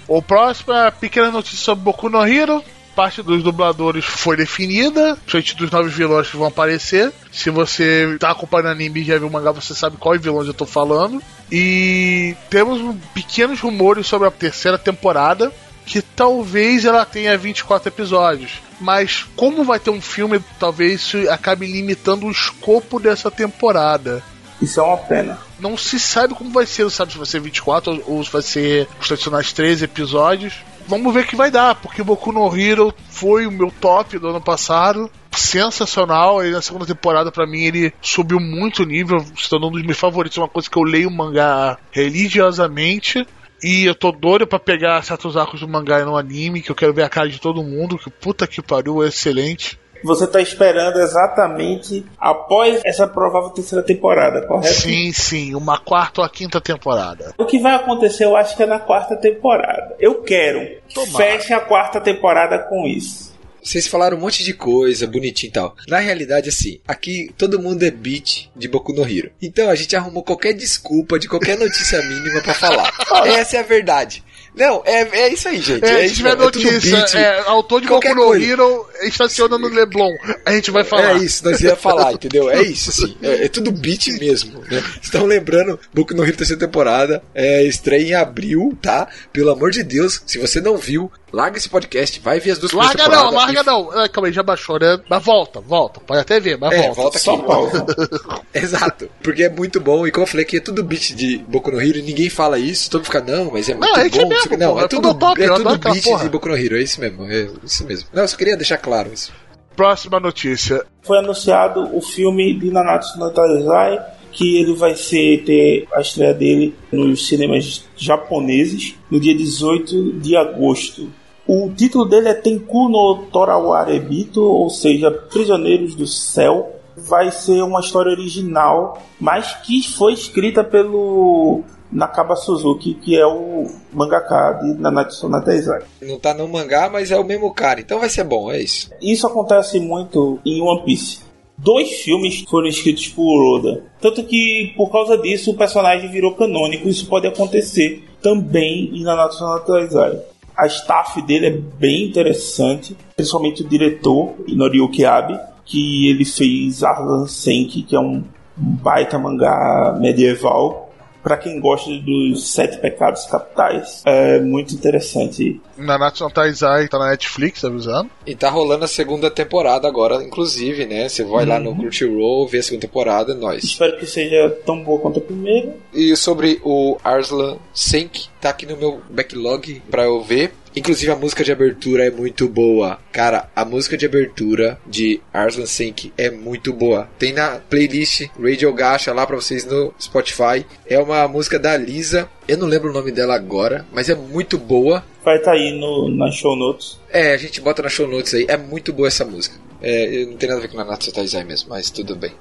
[0.09, 2.64] O próximo é a pequena notícia sobre Boku no Hero.
[2.94, 7.12] Parte dos dubladores foi definida, frente dos novos vilões que vão aparecer.
[7.33, 10.54] Se você tá acompanhando anime e já viu o mangá, você sabe qual vilões eu
[10.54, 11.22] tô falando.
[11.50, 15.52] E temos pequenos rumores sobre a terceira temporada,
[15.85, 18.62] que talvez ela tenha 24 episódios.
[18.80, 24.22] Mas como vai ter um filme, talvez isso acabe limitando o escopo dessa temporada.
[24.61, 25.38] Isso é uma pena.
[25.59, 28.88] Não se sabe como vai ser, sabe se vai ser 24 ou se vai ser
[29.00, 30.54] os tradicionais 13 episódios.
[30.87, 34.29] Vamos ver o que vai dar, porque Boku no Hero foi o meu top do
[34.29, 35.11] ano passado.
[35.33, 39.73] Sensacional, e na segunda temporada, para mim, ele subiu muito o nível, se tornou um
[39.73, 40.38] dos meus favoritos.
[40.38, 43.27] Uma coisa que eu leio o mangá religiosamente.
[43.62, 46.92] E eu tô doido pra pegar certos arcos do mangá no anime, que eu quero
[46.92, 49.79] ver a cara de todo mundo, que puta que pariu, é excelente.
[50.05, 54.75] Você tá esperando exatamente após essa provável terceira temporada, correto?
[54.75, 57.35] Sim, sim, uma quarta ou a quinta temporada.
[57.38, 59.97] O que vai acontecer, eu acho que é na quarta temporada.
[59.99, 60.61] Eu quero.
[60.93, 61.25] Tomara.
[61.25, 63.35] Feche a quarta temporada com isso.
[63.64, 65.75] Vocês falaram um monte de coisa, bonitinho e tal.
[65.88, 69.31] Na realidade, assim, aqui todo mundo é beat de Boku no Hero.
[69.40, 72.93] Então a gente arrumou qualquer desculpa de qualquer notícia mínima pra falar.
[73.25, 74.23] Essa é a verdade.
[74.55, 75.85] Não, é, é isso aí, gente.
[75.85, 78.35] É, É, se tiver é notícia, é, autor de Boku no.
[78.35, 80.12] Hero estaciona no Leblon.
[80.45, 81.17] A gente vai falar.
[81.17, 82.49] É isso, nós ia falar, entendeu?
[82.51, 83.17] É isso, assim.
[83.21, 84.83] É, é tudo beat mesmo, né?
[85.03, 89.09] Estão lembrando, Boku no Hero terceira temporada, é, estreia em abril, tá?
[89.33, 92.70] Pelo amor de Deus, se você não viu, larga esse podcast, vai ver as duas
[92.73, 94.03] primeiras Larga não, larga e- não.
[94.03, 94.99] É, calma aí, já baixou, né?
[95.09, 96.01] Mas volta, volta.
[96.01, 96.94] Pode até ver, mas É, volta.
[97.03, 97.25] volta aqui.
[97.25, 97.87] Só pausa.
[98.55, 101.70] Exato, porque é muito bom, e como eu falei aqui, é tudo beat de Boku
[101.70, 104.03] no Hero, e ninguém fala isso, todo mundo fica, não, mas é muito Não, a
[104.05, 104.23] gente bom.
[104.25, 106.23] é mesmo, não, é é tudo, tudo top, é tudo beat porra.
[106.25, 108.09] de Boku no Hero, é isso mesmo, é isso mesmo.
[108.12, 109.33] Não, eu só queria deixar claro isso.
[109.77, 110.85] Próxima notícia.
[111.03, 113.99] Foi anunciado o filme de Nanatsu no Taizai,
[114.31, 120.37] que ele vai ser ter a estreia dele nos cinemas japoneses no dia 18 de
[120.37, 121.11] agosto.
[121.46, 126.70] O título dele é Tenku no Torawarebito, ou seja, Prisioneiros do Céu.
[126.96, 133.66] Vai ser uma história original, mas que foi escrita pelo Nakaba Suzuki, que é o
[133.92, 135.83] mangaka de Nanatsu no Taizai.
[136.00, 138.90] Não tá no mangá, mas é o mesmo cara, então vai ser bom, é isso.
[139.02, 141.20] Isso acontece muito em One Piece.
[141.57, 143.85] Dois filmes foram escritos por Oda.
[144.00, 146.88] Tanto que, por causa disso, o personagem virou canônico.
[146.88, 150.20] Isso pode acontecer também em Nanatsu no Taizai.
[150.57, 157.27] A staff dele é bem interessante, principalmente o diretor, Noriyuki Abe, que ele fez Arlan
[157.27, 158.23] Senki, que é um
[158.57, 160.84] baita mangá medieval.
[161.24, 167.08] Pra quem gosta dos Sete Pecados Capitais, é muito interessante Nanatsu no Taizai tá na
[167.10, 168.10] Netflix, avisando.
[168.26, 171.08] E tá rolando a segunda temporada agora, inclusive, né?
[171.08, 171.64] Você vai lá Uhum.
[171.64, 173.64] no Crunchyroll, vê a segunda temporada, é nóis.
[173.64, 175.74] Espero que seja tão boa quanto a primeira.
[175.94, 180.52] E sobre o Arslan Senk, tá aqui no meu backlog pra eu ver.
[180.76, 182.98] Inclusive a música de abertura é muito boa.
[183.12, 187.08] Cara, a música de abertura de Arslan Senk é muito boa.
[187.18, 190.66] Tem na playlist Radio Gacha lá pra vocês no Spotify.
[190.87, 192.28] É uma música da Lisa.
[192.48, 195.04] Eu não lembro o nome dela agora, mas é muito boa.
[195.24, 196.98] Vai estar aí no, nas show notes.
[197.08, 198.46] É, a gente bota na show notes aí.
[198.48, 199.56] É muito boa essa música.
[199.80, 202.32] É, não tem nada a ver com Nanatsu Taizai mesmo, mas tudo bem.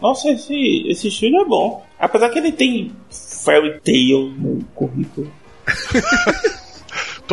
[0.00, 1.84] Nossa, esse, esse estúdio é bom.
[1.98, 5.30] Apesar que ele tem Fairy Tail no currículo.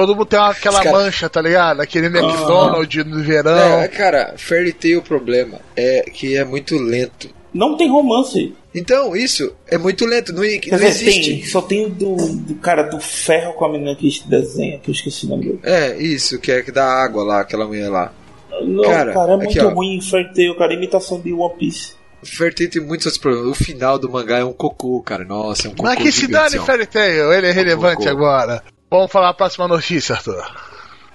[0.06, 1.82] Todo mundo tem uma- aquela cara- mancha, tá ligado?
[1.82, 3.82] Aquele McDonald's no verão.
[3.82, 7.30] É, cara, Fairy Tail o problema é que é muito lento.
[7.54, 8.54] Não tem romance.
[8.76, 11.32] Então, isso é muito lento, não, não dizer, existe.
[11.38, 14.92] tem, só tem o do, do cara do ferro com a menina que desenha, que
[14.92, 15.60] eu esqueci o nome dele.
[15.64, 18.14] É, isso, que é que dá água lá, aquela mulher lá.
[18.62, 19.70] Não, Cara, cara, é aqui, muito ó.
[19.74, 20.74] ruim Fairy Tail, cara.
[20.74, 21.94] Imitação de One Piece.
[22.22, 23.50] Fairy Tail tem muitos outros problemas.
[23.50, 25.24] O final do mangá é um cocô, cara.
[25.24, 26.60] Nossa, é um cocô Mas que se dane.
[26.60, 28.10] Fairy Tail, ele é relevante cocô.
[28.10, 28.62] agora.
[28.90, 30.44] Vamos falar a próxima notícia, Arthur.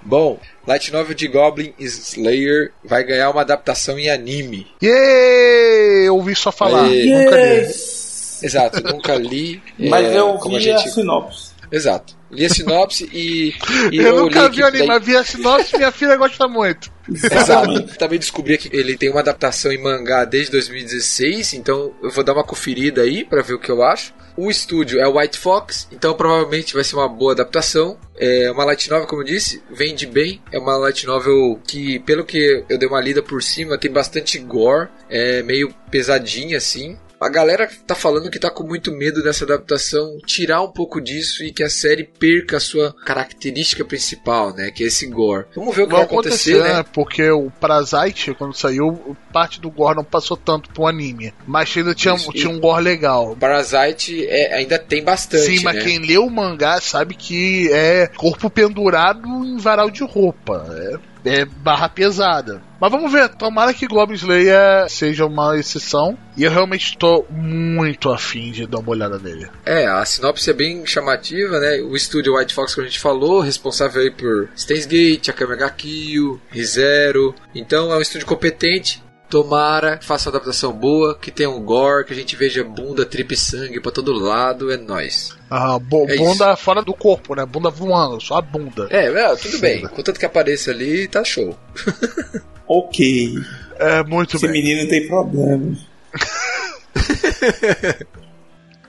[0.02, 4.66] Bom, Light Novel de Goblin Slayer vai ganhar uma adaptação em anime.
[4.82, 6.06] Yay!
[6.06, 7.06] Eu ouvi só falar, Aê.
[7.06, 7.42] nunca li.
[7.42, 8.42] Yes!
[8.42, 9.62] Exato, nunca li.
[9.78, 10.90] Mas é, eu como vi a a, gente...
[10.90, 11.53] sinopse.
[11.74, 12.14] Exato.
[12.30, 13.52] Li a sinopse e,
[13.92, 16.90] e Eu nunca li vi o anime, daí- vi a sinopse minha filha gosta muito.
[17.08, 17.82] Exato.
[17.98, 22.32] Também descobri que ele tem uma adaptação em mangá desde 2016, então eu vou dar
[22.32, 24.14] uma conferida aí pra ver o que eu acho.
[24.36, 27.96] O estúdio é o White Fox, então provavelmente vai ser uma boa adaptação.
[28.16, 30.40] É uma light novel, como eu disse, vende bem.
[30.52, 34.38] É uma light novel que, pelo que eu dei uma lida por cima, tem bastante
[34.40, 36.96] gore, é meio pesadinha assim.
[37.24, 41.42] A galera tá falando que tá com muito medo dessa adaptação tirar um pouco disso
[41.42, 44.70] e que a série perca a sua característica principal, né?
[44.70, 45.46] Que é esse gore.
[45.56, 46.84] Vamos ver o que Vai vai acontecer, acontecer, né?
[46.92, 51.32] Porque o Parasite, quando saiu, parte do gore não passou tanto pro anime.
[51.46, 52.30] Mas ainda tinha, Isso.
[52.32, 53.34] tinha um gore legal.
[53.36, 55.82] Parasite é- ainda tem bastante, Sim, mas né?
[55.82, 60.66] quem leu o mangá sabe que é corpo pendurado em varal de roupa.
[60.70, 62.62] É é barra pesada.
[62.80, 66.18] Mas vamos ver, tomara que Goblin Slayer seja uma exceção.
[66.36, 69.48] E eu realmente estou muito afim de dar uma olhada nele.
[69.64, 71.80] É, a sinopse é bem chamativa, né?
[71.80, 76.40] O estúdio White Fox que a gente falou, responsável aí por Steins Gate, Akame Kill,
[76.50, 77.34] ReZero.
[77.54, 79.02] Então é um estúdio competente.
[79.28, 83.36] Tomara, faça uma adaptação boa, que tenha um gore, que a gente veja bunda, tripe
[83.36, 85.36] sangue pra todo lado, é nóis.
[85.50, 86.62] Ah, bo É bunda isso.
[86.62, 87.44] fora do corpo, né?
[87.44, 88.86] Bunda voando, só a bunda.
[88.90, 89.82] É, é, tudo bem.
[89.88, 91.56] Contanto que apareça ali, tá show.
[92.66, 93.34] Ok.
[93.78, 94.62] É, muito Esse bem.
[94.62, 95.76] menino tem problema.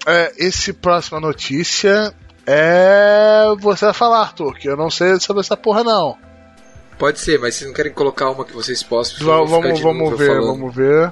[0.08, 2.14] É, esse próxima notícia
[2.46, 3.46] é.
[3.60, 6.16] Você vai falar, Arthur, que eu não sei sobre essa porra, não.
[6.98, 9.26] Pode ser, mas vocês não querem colocar uma que vocês possam?
[9.26, 9.50] Vamos
[9.82, 10.46] vamos novo ver, falando.
[10.48, 11.12] vamos ver.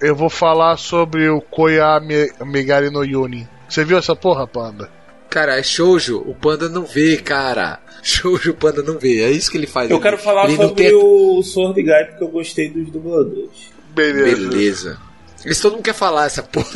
[0.00, 3.48] Eu vou falar sobre o Koya Me- Megari no Yuni.
[3.68, 4.88] Você viu essa porra, Panda?
[5.30, 7.80] Cara, é shoujo, o panda não vê, cara.
[8.04, 9.90] Shoujo o panda não vê, é isso que ele faz.
[9.90, 12.88] Eu ele- quero falar ele não sobre tem- o Sword Guy porque eu gostei dos
[12.90, 13.72] dubladores.
[13.94, 14.48] Beleza.
[14.48, 14.98] Beleza.
[15.44, 16.68] Eles todo mundo quer falar essa porra.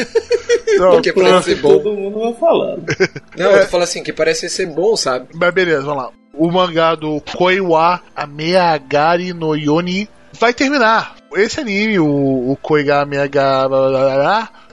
[0.79, 1.69] Não, Porque parece ser bom.
[1.79, 2.85] Todo mundo vai falando.
[3.37, 5.29] Não, eu tô falando assim, que parece ser bom, sabe?
[5.35, 6.11] Mas beleza, vamos lá.
[6.33, 11.17] O mangá do Koiwa Ameagari no Yoni vai terminar.
[11.35, 13.71] Esse anime, o, o Koiga Ameagari,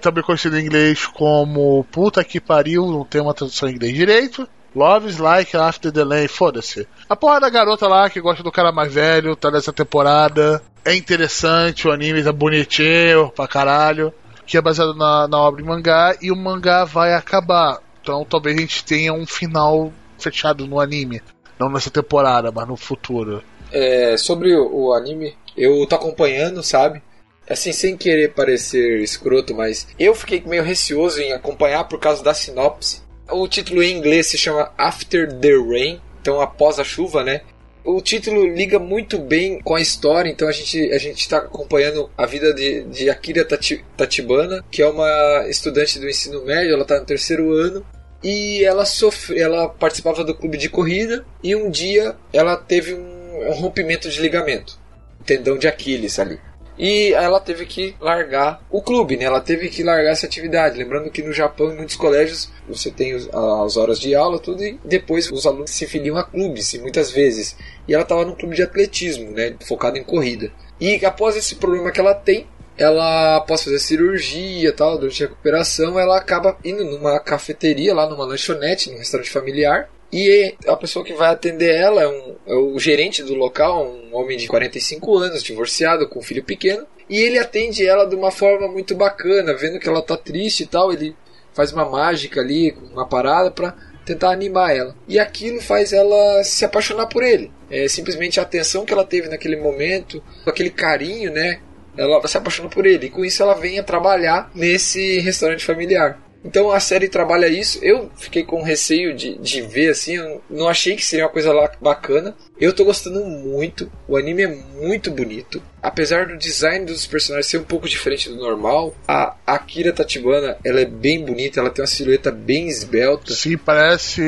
[0.01, 4.47] também conhecido em inglês como Puta que pariu, não tem uma tradução em inglês direito.
[4.75, 6.85] Loves Like After the Lane, foda-se.
[7.09, 10.61] A porra da garota lá que gosta do cara mais velho, tá nessa temporada.
[10.83, 14.13] É interessante, o anime tá bonitinho pra caralho.
[14.45, 17.79] Que é baseado na, na obra em mangá, e o mangá vai acabar.
[18.01, 21.21] Então talvez a gente tenha um final fechado no anime.
[21.59, 23.43] Não nessa temporada, mas no futuro.
[23.71, 27.01] É, sobre o, o anime, eu tô acompanhando, sabe?
[27.49, 32.33] Assim, sem querer parecer escroto, mas eu fiquei meio receoso em acompanhar por causa da
[32.33, 33.01] sinopse.
[33.29, 37.41] O título em inglês se chama After the Rain, então após a chuva, né?
[37.83, 42.09] O título liga muito bem com a história, então a gente a gente está acompanhando
[42.17, 43.47] a vida de, de Akira
[43.95, 47.85] Tatibana, que é uma estudante do ensino médio, ela está no terceiro ano
[48.25, 53.49] e ela sofre, ela participava do clube de corrida e um dia ela teve um,
[53.49, 54.79] um rompimento de ligamento,
[55.23, 56.39] tendão de Aquiles ali.
[56.75, 59.25] E ela teve que largar o clube, né?
[59.25, 60.77] Ela teve que largar essa atividade.
[60.77, 64.77] Lembrando que no Japão, em muitos colégios, você tem as horas de aula, tudo, e
[64.83, 67.55] depois os alunos se filiam a clubes, e muitas vezes.
[67.87, 69.55] E ela estava num clube de atletismo, né?
[69.65, 70.51] Focado em corrida.
[70.81, 72.45] E após esse problema que ela tem,
[72.77, 78.25] ela após fazer cirurgia tal, durante a recuperação, ela acaba indo numa cafeteria, lá numa
[78.25, 79.89] lanchonete, num restaurante familiar.
[80.11, 84.15] E a pessoa que vai atender ela é, um- é o gerente do local, um
[84.15, 86.85] homem de 45 anos, divorciado, com um filho pequeno.
[87.09, 90.67] E ele atende ela de uma forma muito bacana, vendo que ela tá triste e
[90.67, 90.91] tal.
[90.93, 91.15] Ele
[91.53, 94.95] faz uma mágica ali, uma parada pra tentar animar ela.
[95.07, 97.51] E aquilo faz ela se apaixonar por ele.
[97.69, 101.59] É simplesmente a atenção que ela teve naquele momento, aquele carinho, né?
[101.97, 103.07] Ela se apaixona por ele.
[103.07, 106.19] E com isso ela vem a trabalhar nesse restaurante familiar.
[106.43, 107.79] Então a série trabalha isso.
[107.81, 110.15] Eu fiquei com receio de, de ver assim.
[110.15, 112.35] Eu não achei que seria uma coisa lá bacana.
[112.59, 113.91] Eu tô gostando muito.
[114.07, 115.61] O anime é muito bonito.
[115.81, 120.79] Apesar do design dos personagens ser um pouco diferente do normal, a Akira Tatibana ela
[120.79, 121.59] é bem bonita.
[121.59, 123.33] Ela tem uma silhueta bem esbelta.
[123.33, 124.21] Sim, parece.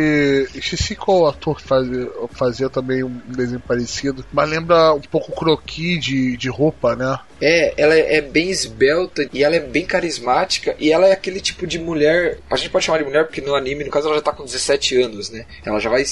[0.53, 4.25] Esqueci qual ator que fazia, fazia também um desenho parecido.
[4.31, 7.19] Mas lembra um pouco o croquis de, de roupa, né?
[7.39, 11.39] É, ela é é bem esbelta e ela é bem carismática e ela é aquele
[11.39, 12.39] tipo de mulher.
[12.49, 14.43] A gente pode chamar de mulher porque no anime, no caso, ela já tá com
[14.43, 15.45] 17 anos, né?
[15.65, 16.03] Ela já vai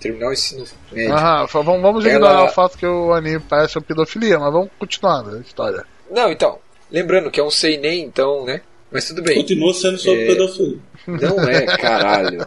[0.00, 1.14] terminar o ensino médio.
[1.14, 4.68] Aham, vamos, vamos Ela- ignorar o fato que o anime parece uma pedofilia, mas vamos
[4.78, 5.84] continuar a história.
[6.10, 6.58] Não, então,
[6.90, 8.60] lembrando que é um seinen, então, né?
[8.90, 9.36] Mas tudo bem.
[9.36, 10.26] Continua sendo sobre É.
[10.26, 10.78] pedofilia.
[11.06, 12.46] Não é, caralho.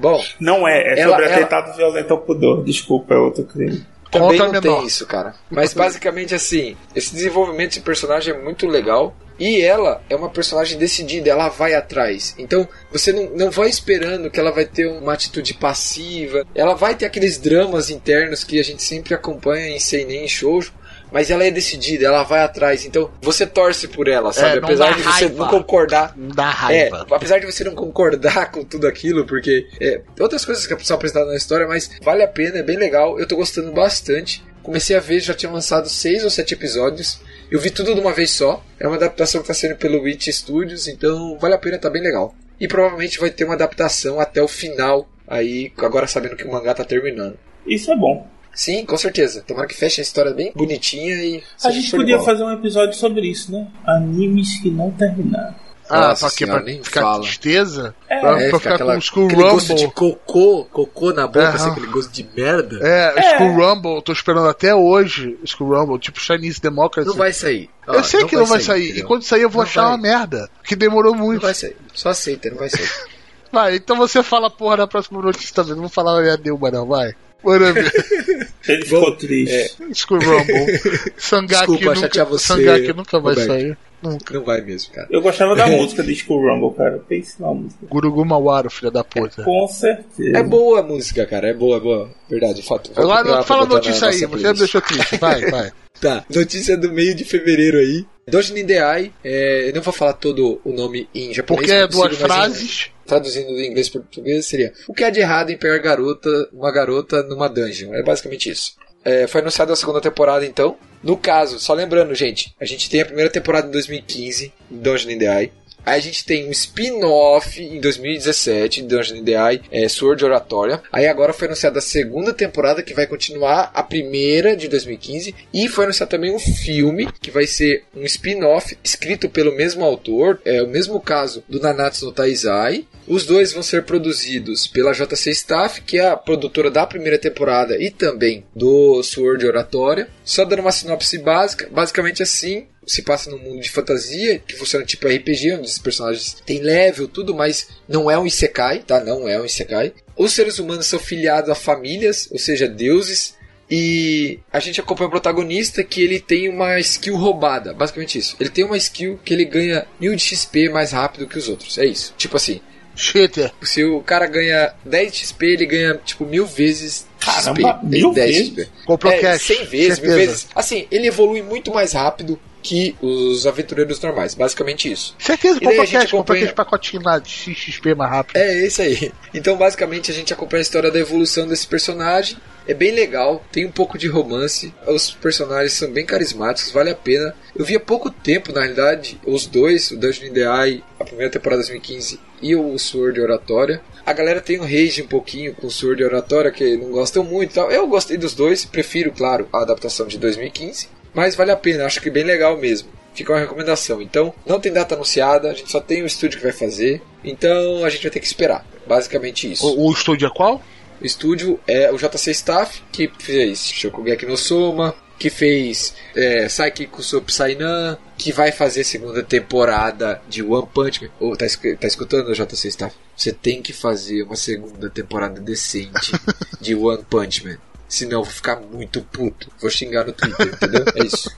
[0.00, 2.62] Bom, Não é, é Ela- sobre ela- atentado violento ao pudor.
[2.64, 3.84] Desculpa, é outro crime.
[4.10, 4.78] também Contra não menor.
[4.78, 5.34] tem isso, cara.
[5.50, 9.14] Mas basicamente assim, esse desenvolvimento de personagem é muito legal.
[9.38, 12.34] E ela é uma personagem decidida, ela vai atrás.
[12.38, 16.44] Então você não, não vai esperando que ela vai ter uma atitude passiva.
[16.54, 20.72] Ela vai ter aqueles dramas internos que a gente sempre acompanha em Seinen e Shoujo.
[21.10, 22.84] Mas ela é decidida, ela vai atrás.
[22.84, 24.56] Então você torce por ela, sabe?
[24.58, 25.34] É, Apesar de você raiva.
[25.38, 27.06] não concordar Não dá é, raiva.
[27.10, 31.30] apesar de você não concordar com tudo aquilo, porque é, outras coisas que são apresentadas
[31.30, 33.18] na história, mas vale a pena, é bem legal.
[33.18, 34.44] Eu tô gostando bastante.
[34.62, 37.20] Comecei a ver, já tinha lançado seis ou sete episódios.
[37.50, 38.62] Eu vi tudo de uma vez só.
[38.78, 42.02] É uma adaptação que tá sendo pelo Witch Studios, então vale a pena, tá bem
[42.02, 42.34] legal.
[42.60, 46.74] E provavelmente vai ter uma adaptação até o final, aí agora sabendo que o mangá
[46.74, 47.38] tá terminando.
[47.66, 48.26] Isso é bom.
[48.54, 49.42] Sim, com certeza.
[49.46, 51.42] Tomara que feche a história bem bonitinha e.
[51.64, 53.68] A gente podia fazer um episódio sobre isso, né?
[53.84, 55.54] Animes que não terminaram.
[55.90, 56.46] Ah, Nossa pra quê?
[56.46, 57.22] Pra nem ficar fala.
[57.22, 57.94] tristeza?
[58.08, 59.86] É, pra, É, pra fica ficar aquela, com o Skull aquele gosto Rumble.
[59.86, 62.78] de cocô, cocô na boca, assim, aquele gosto de merda.
[62.82, 63.32] É, É.
[63.32, 67.08] Skull Rumble, eu tô esperando até hoje Skull Rumble, tipo Chinese Democracy.
[67.08, 67.70] Não vai sair.
[67.86, 69.04] Ó, eu sei que não vai sair, entendeu?
[69.04, 69.90] e quando sair eu vou Não achar vai.
[69.92, 71.40] uma merda, que demorou Não muito.
[71.42, 71.76] vai sair.
[71.94, 72.88] Só aceita, não vai sair.
[73.50, 76.84] Vai, então você fala porra na próxima notícia também, não vou falar minha Dilma não,
[76.86, 77.14] vai.
[77.42, 77.92] Ver.
[78.68, 79.74] Ele ficou triste.
[79.92, 80.78] Skull Rumble.
[81.16, 83.46] Sangaki Desculpa nunca, Sangaki nunca vai Roberto.
[83.48, 83.78] sair.
[84.02, 84.32] Nunca.
[84.34, 85.08] Não vai mesmo, cara.
[85.10, 86.98] Eu gostava da música de Skull Rumble, cara.
[87.08, 87.86] Pense na música.
[87.88, 89.42] Gurugu Mawaro, filha da puta.
[89.42, 90.38] Com certeza.
[90.38, 91.48] É boa a música, cara.
[91.48, 92.10] É boa, é boa.
[92.28, 92.90] Verdade, fato.
[92.94, 94.58] Agora procurar fala a pra notícia aí, você me playlist.
[94.58, 95.16] deixou triste.
[95.18, 95.72] Vai, vai.
[96.00, 98.06] Tá, notícia do meio de fevereiro aí.
[98.28, 101.66] Dojin Deai, é, eu não vou falar todo o nome em japonês.
[101.66, 102.90] Porque é duas mas em- frases.
[103.06, 106.70] traduzindo do inglês para português seria: O que há de errado em pegar garota, uma
[106.70, 107.94] garota numa dungeon?
[107.94, 108.74] É basicamente isso.
[109.04, 110.76] É, foi anunciada a segunda temporada então.
[111.02, 115.10] No caso, só lembrando, gente, a gente tem a primeira temporada em 2015, em Dungeon
[115.10, 115.52] in the Eye.
[115.88, 120.82] Aí a gente tem um spin-off em 2017, Dungeon Eye, é, Sword Oratoria.
[120.92, 125.34] Aí agora foi anunciada a segunda temporada, que vai continuar a primeira de 2015.
[125.50, 130.38] E foi anunciado também um filme, que vai ser um spin-off, escrito pelo mesmo autor.
[130.44, 132.86] É o mesmo caso do Nanatsu no Taizai.
[133.06, 137.82] Os dois vão ser produzidos pela JC Staff, que é a produtora da primeira temporada
[137.82, 140.06] e também do Sword Oratoria.
[140.22, 144.84] Só dando uma sinopse básica, basicamente assim, se passa num mundo de fantasia, que funciona
[144.84, 149.04] tipo RPG, onde os personagens têm level, tudo, mas não é um Isekai, tá?
[149.04, 149.92] Não é um Isekai.
[150.16, 153.36] Os seres humanos são filiados a famílias, ou seja, deuses,
[153.70, 158.34] e a gente acompanha o protagonista que ele tem uma skill roubada, basicamente isso.
[158.40, 161.76] Ele tem uma skill que ele ganha mil de XP mais rápido que os outros,
[161.76, 162.14] é isso.
[162.16, 162.60] Tipo assim,
[162.96, 163.52] Cheater.
[163.62, 167.86] se o cara ganha 10 XP, ele ganha tipo mil vezes Caramba, XP.
[167.86, 168.48] mil 10 vezes?
[168.48, 168.68] XP.
[168.86, 169.42] Comprou é, cash.
[169.42, 170.16] 100 vezes, mil certeza.
[170.16, 170.46] vezes.
[170.54, 175.14] Assim, ele evolui muito mais rápido que os aventureiros normais, basicamente isso.
[175.18, 178.10] Certeza, E daí a comprou gente cash, comprou acompanha- aqueles pacotinhos lá de XP mais
[178.10, 178.36] rápido.
[178.36, 179.12] É isso aí.
[179.32, 182.36] Então, basicamente, a gente acompanha a história da evolução desse personagem.
[182.66, 184.74] É bem legal, tem um pouco de romance.
[184.86, 187.34] Os personagens são bem carismáticos, vale a pena.
[187.56, 191.04] Eu vi há pouco tempo, na realidade, os dois, o Dungeon in the Eye, a
[191.04, 193.80] primeira temporada de 2015 e o Sword Oratória.
[194.04, 197.52] A galera tem um rage um pouquinho com o Sword Oratória, que não gostam muito
[197.52, 197.70] e tal.
[197.70, 200.88] Eu gostei dos dois, prefiro, claro, a adaptação de 2015.
[201.14, 202.88] Mas vale a pena, acho que bem legal mesmo.
[203.14, 204.00] Fica uma recomendação.
[204.00, 207.02] Então, não tem data anunciada, a gente só tem o estúdio que vai fazer.
[207.24, 208.64] Então, a gente vai ter que esperar.
[208.86, 209.66] Basicamente isso.
[209.66, 210.62] O, o estúdio é qual?
[211.00, 216.86] O estúdio é o JC Staff, que fez Shokugeki no Soma, que fez é, Saiki
[216.86, 221.10] Kuso Psynan, que vai fazer a segunda temporada de One Punch Man.
[221.20, 221.46] Ô, tá,
[221.80, 222.94] tá escutando, JC Staff?
[223.16, 226.12] Você tem que fazer uma segunda temporada decente
[226.60, 227.58] de One Punch Man.
[227.88, 229.50] Senão eu vou ficar muito puto.
[229.60, 230.84] Vou xingar no Twitter, entendeu?
[230.94, 231.34] É isso.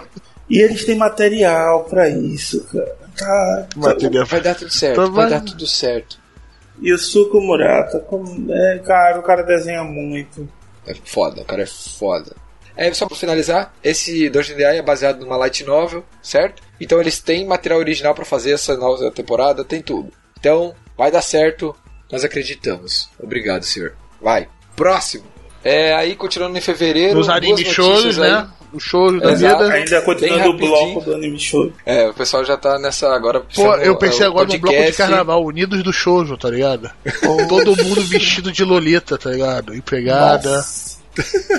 [0.48, 2.96] E eles têm material pra isso, cara.
[3.16, 3.68] Tá.
[3.76, 4.26] Material.
[4.26, 6.18] Vai dar tudo certo, Então vai dar tudo certo.
[6.80, 8.53] E o Suco Murata, como...
[8.53, 10.48] é, cara, o cara desenha muito.
[10.86, 12.34] É foda, o cara é foda.
[12.76, 16.62] É, só pra finalizar, esse Dungeon DI é baseado numa light novel, certo?
[16.80, 20.11] Então eles têm material original pra fazer essa nova temporada, tem tudo.
[20.38, 21.76] Então, vai dar certo,
[22.11, 23.11] nós acreditamos.
[23.22, 23.94] Obrigado, senhor.
[24.20, 24.48] Vai.
[24.74, 25.24] Próximo.
[25.62, 28.30] É, aí, continuando em fevereiro, Nos anime shows, aí.
[28.30, 28.48] né?
[28.72, 29.64] O show da Exato.
[29.64, 29.74] vida.
[29.74, 31.72] Ainda continuando o bloco do anime show.
[31.84, 33.40] É, o pessoal já tá nessa agora.
[33.40, 34.96] Pô, eu pensei o agora no bloco de podcast.
[34.96, 36.88] carnaval, Unidos do Shoujo, tá ligado?
[37.48, 39.74] Todo mundo vestido de Lolita, tá ligado?
[39.74, 40.56] Empregada.
[40.58, 41.00] Nossa.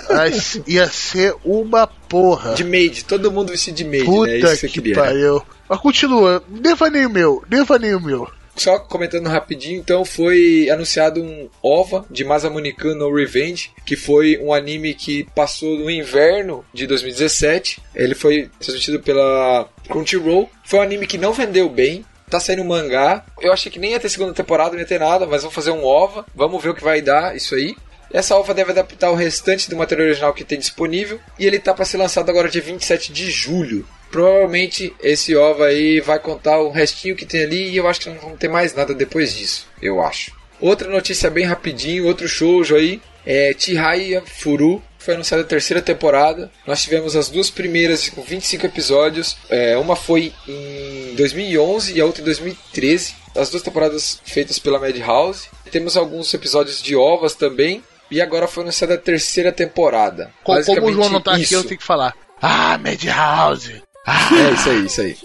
[0.10, 0.32] Ai,
[0.66, 2.54] ia ser uma porra.
[2.54, 4.40] De maid, todo mundo vestido de maid, Puta né?
[4.40, 4.96] É isso que que né?
[4.96, 5.42] pariu.
[5.70, 8.28] Mas continua, devaneio meu, devaneio meu.
[8.62, 14.54] Só comentando rapidinho, então foi anunciado um OVA de Masamune-kun no Revenge, que foi um
[14.54, 17.82] anime que passou no inverno de 2017.
[17.96, 20.48] Ele foi transmitido pela Crunchyroll.
[20.64, 22.06] Foi um anime que não vendeu bem.
[22.30, 23.26] Tá saindo um mangá.
[23.42, 25.72] Eu achei que nem ia ter segunda temporada, não ia ter nada, mas vão fazer
[25.72, 26.24] um OVA.
[26.36, 27.76] Vamos ver o que vai dar isso aí.
[28.14, 31.20] Essa OVA deve adaptar o restante do material original que tem disponível.
[31.40, 33.88] E ele tá para ser lançado agora dia 27 de julho.
[34.12, 38.10] Provavelmente esse OVA aí vai contar o restinho que tem ali e eu acho que
[38.10, 39.68] não vão ter mais nada depois disso.
[39.82, 40.32] Eu acho.
[40.60, 43.02] Outra notícia bem rapidinho, outro shoujo aí.
[43.26, 44.82] É Chihaya Furu.
[45.00, 46.52] Foi anunciada a terceira temporada.
[46.68, 49.36] Nós tivemos as duas primeiras com 25 episódios.
[49.50, 53.16] É, uma foi em 2011 e a outra em 2013.
[53.36, 55.48] As duas temporadas feitas pela Madhouse.
[55.72, 57.84] Temos alguns episódios de ovas também.
[58.12, 60.32] E agora foi anunciada a terceira temporada.
[60.44, 61.56] Co- Como o João não tá aqui, isso.
[61.56, 62.14] eu tenho que falar.
[62.42, 63.81] Ah, Madhouse!
[64.06, 65.18] Ah, É isso aí, isso aí.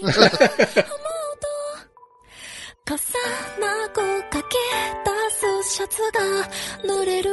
[2.89, 2.95] 重
[3.59, 4.55] なこかけ
[5.03, 5.09] 出
[5.65, 6.21] すシャツが
[6.85, 7.29] 濡れる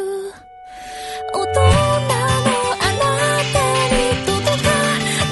[1.32, 3.04] 大人のあな
[3.52, 3.58] た
[3.94, 4.68] に届か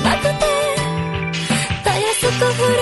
[0.04, 0.30] なくて
[1.82, 2.81] たやすく触れて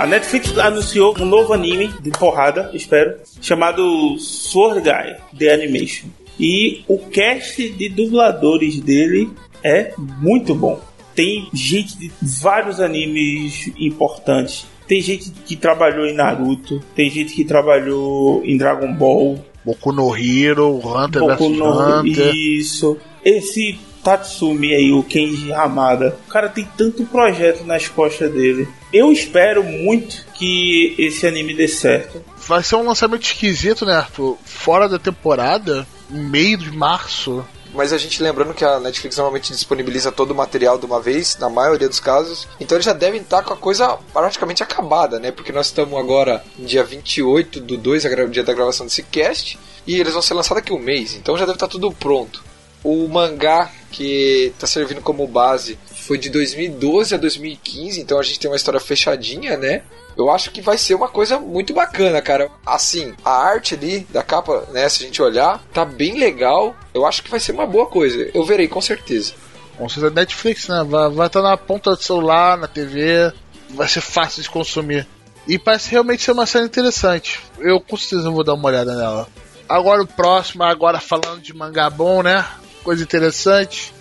[0.00, 6.08] A Netflix anunciou um novo anime de porrada, espero, chamado Sword Guy The Animation.
[6.38, 9.28] E o cast de dubladores dele
[9.62, 10.80] é muito bom.
[11.14, 14.64] Tem gente de vários animes importantes.
[14.88, 20.16] Tem gente que trabalhou em Naruto, tem gente que trabalhou em Dragon Ball, Boku no
[20.16, 22.34] Hero, Hunter Boku vs no Hunter.
[22.34, 22.96] Isso.
[23.22, 28.66] Esse Tatsumi aí, o Kenji Hamada, o cara tem tanto projeto nas costas dele.
[28.92, 32.24] Eu espero muito que esse anime dê certo.
[32.46, 34.36] Vai ser um lançamento esquisito, né, Arthur?
[34.44, 37.44] Fora da temporada, em meio de março.
[37.72, 41.36] Mas a gente lembrando que a Netflix normalmente disponibiliza todo o material de uma vez,
[41.38, 42.48] na maioria dos casos.
[42.58, 45.30] Então eles já devem estar com a coisa praticamente acabada, né?
[45.30, 49.04] Porque nós estamos agora no dia 28 do 2, a gra- dia da gravação desse
[49.04, 49.56] cast.
[49.86, 51.14] E eles vão ser lançados daqui a um mês.
[51.14, 52.42] Então já deve estar tudo pronto.
[52.82, 55.78] O mangá que está servindo como base
[56.10, 59.84] foi de 2012 a 2015, então a gente tem uma história fechadinha, né?
[60.16, 62.50] Eu acho que vai ser uma coisa muito bacana, cara.
[62.66, 66.74] Assim, a arte ali da capa, né, se a gente olhar, tá bem legal.
[66.92, 68.28] Eu acho que vai ser uma boa coisa.
[68.34, 69.34] Eu verei com certeza.
[69.78, 70.82] Com certeza Netflix, né?
[70.82, 73.32] Vai estar tá na ponta do celular, na TV.
[73.68, 75.06] Vai ser fácil de consumir.
[75.46, 77.38] E parece realmente ser uma série interessante.
[77.60, 79.28] Eu com certeza vou dar uma olhada nela.
[79.68, 82.44] Agora o próximo, agora falando de mangá bom, né?
[82.82, 83.94] Coisa interessante.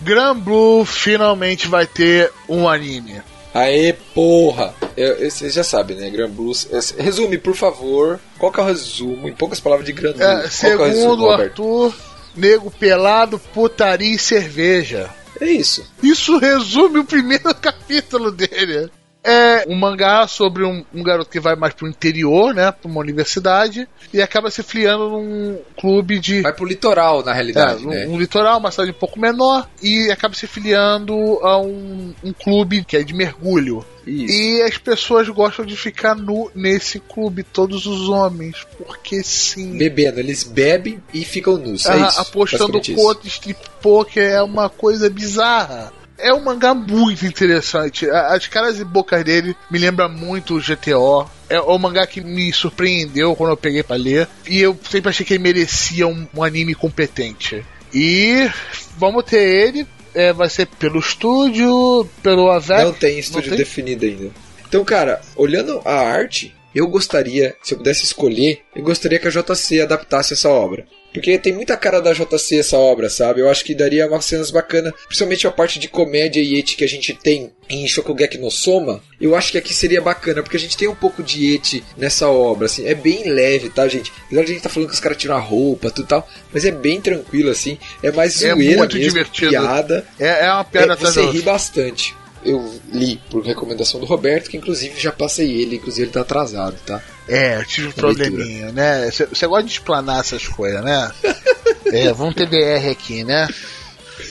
[0.00, 3.22] Gran Blue finalmente vai ter um anime.
[3.52, 4.74] Aê, porra!
[5.20, 6.10] Vocês já sabem, né?
[6.10, 6.68] Gran Blues.
[6.72, 8.18] é, Resume, por favor.
[8.38, 9.28] Qual que é o resumo?
[9.28, 10.22] Em poucas palavras de Gran Blue.
[10.24, 11.30] É, que é o resumo, segundo?
[11.30, 11.94] Arthur,
[12.36, 15.08] nego pelado, putaria e cerveja.
[15.40, 15.84] É isso.
[16.02, 18.90] Isso resume o primeiro capítulo dele.
[19.24, 22.70] É um mangá sobre um, um garoto que vai mais pro interior, né?
[22.70, 26.42] Pra uma universidade, e acaba se filiando num clube de.
[26.42, 28.06] Vai pro litoral, na É, realidade, um, né?
[28.06, 32.84] um litoral, uma cidade um pouco menor, e acaba se filiando a um, um clube
[32.84, 33.84] que é de mergulho.
[34.06, 34.34] Isso.
[34.34, 39.78] E as pessoas gostam de ficar nu nesse clube, todos os homens, porque sim.
[39.78, 41.86] Bebendo, eles bebem e ficam nus.
[41.86, 42.20] É Ah, isso.
[42.20, 45.90] apostando contra strip poker é uma coisa bizarra.
[46.18, 48.08] É um mangá muito interessante.
[48.08, 51.28] As caras e bocas dele me lembram muito o GTO.
[51.48, 54.28] É um mangá que me surpreendeu quando eu peguei pra ler.
[54.48, 57.64] E eu sempre achei que ele merecia um, um anime competente.
[57.92, 58.48] E
[58.96, 59.86] vamos ter ele.
[60.14, 62.84] é, vai ser pelo estúdio, pelo AVEC.
[62.84, 63.58] Não tem estúdio tem?
[63.58, 64.30] definido ainda.
[64.66, 69.30] Então, cara, olhando a arte, eu gostaria, se eu pudesse escolher, eu gostaria que a
[69.30, 70.86] JC adaptasse essa obra.
[71.12, 73.40] Porque tem muita cara da JC essa obra, sabe?
[73.40, 76.82] Eu acho que daria umas cenas bacanas, principalmente a parte de comédia e eti que
[76.82, 79.00] a gente tem em Shokugeki no Soma.
[79.20, 82.28] Eu acho que aqui seria bacana, porque a gente tem um pouco de eti nessa
[82.28, 82.84] obra, assim.
[82.84, 84.12] É bem leve, tá, gente?
[84.26, 86.28] Apesar de a gente tá falando que os caras tiram a roupa, tudo e tal,
[86.52, 87.78] mas é bem tranquilo, assim.
[88.02, 89.50] É mais É zoeira muito mesmo, divertido.
[89.50, 90.04] piada.
[90.18, 92.12] É, é uma piada É, você ri bastante.
[92.44, 96.76] Eu li por recomendação do Roberto, que inclusive já passei ele, inclusive ele tá atrasado,
[96.84, 97.00] tá?
[97.26, 99.10] É, eu tive um Na probleminha, né?
[99.10, 101.10] Você gosta de explanar essas coisas, né?
[101.92, 103.48] é, vamos ter DR aqui, né?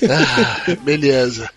[0.09, 1.49] Ah, beleza.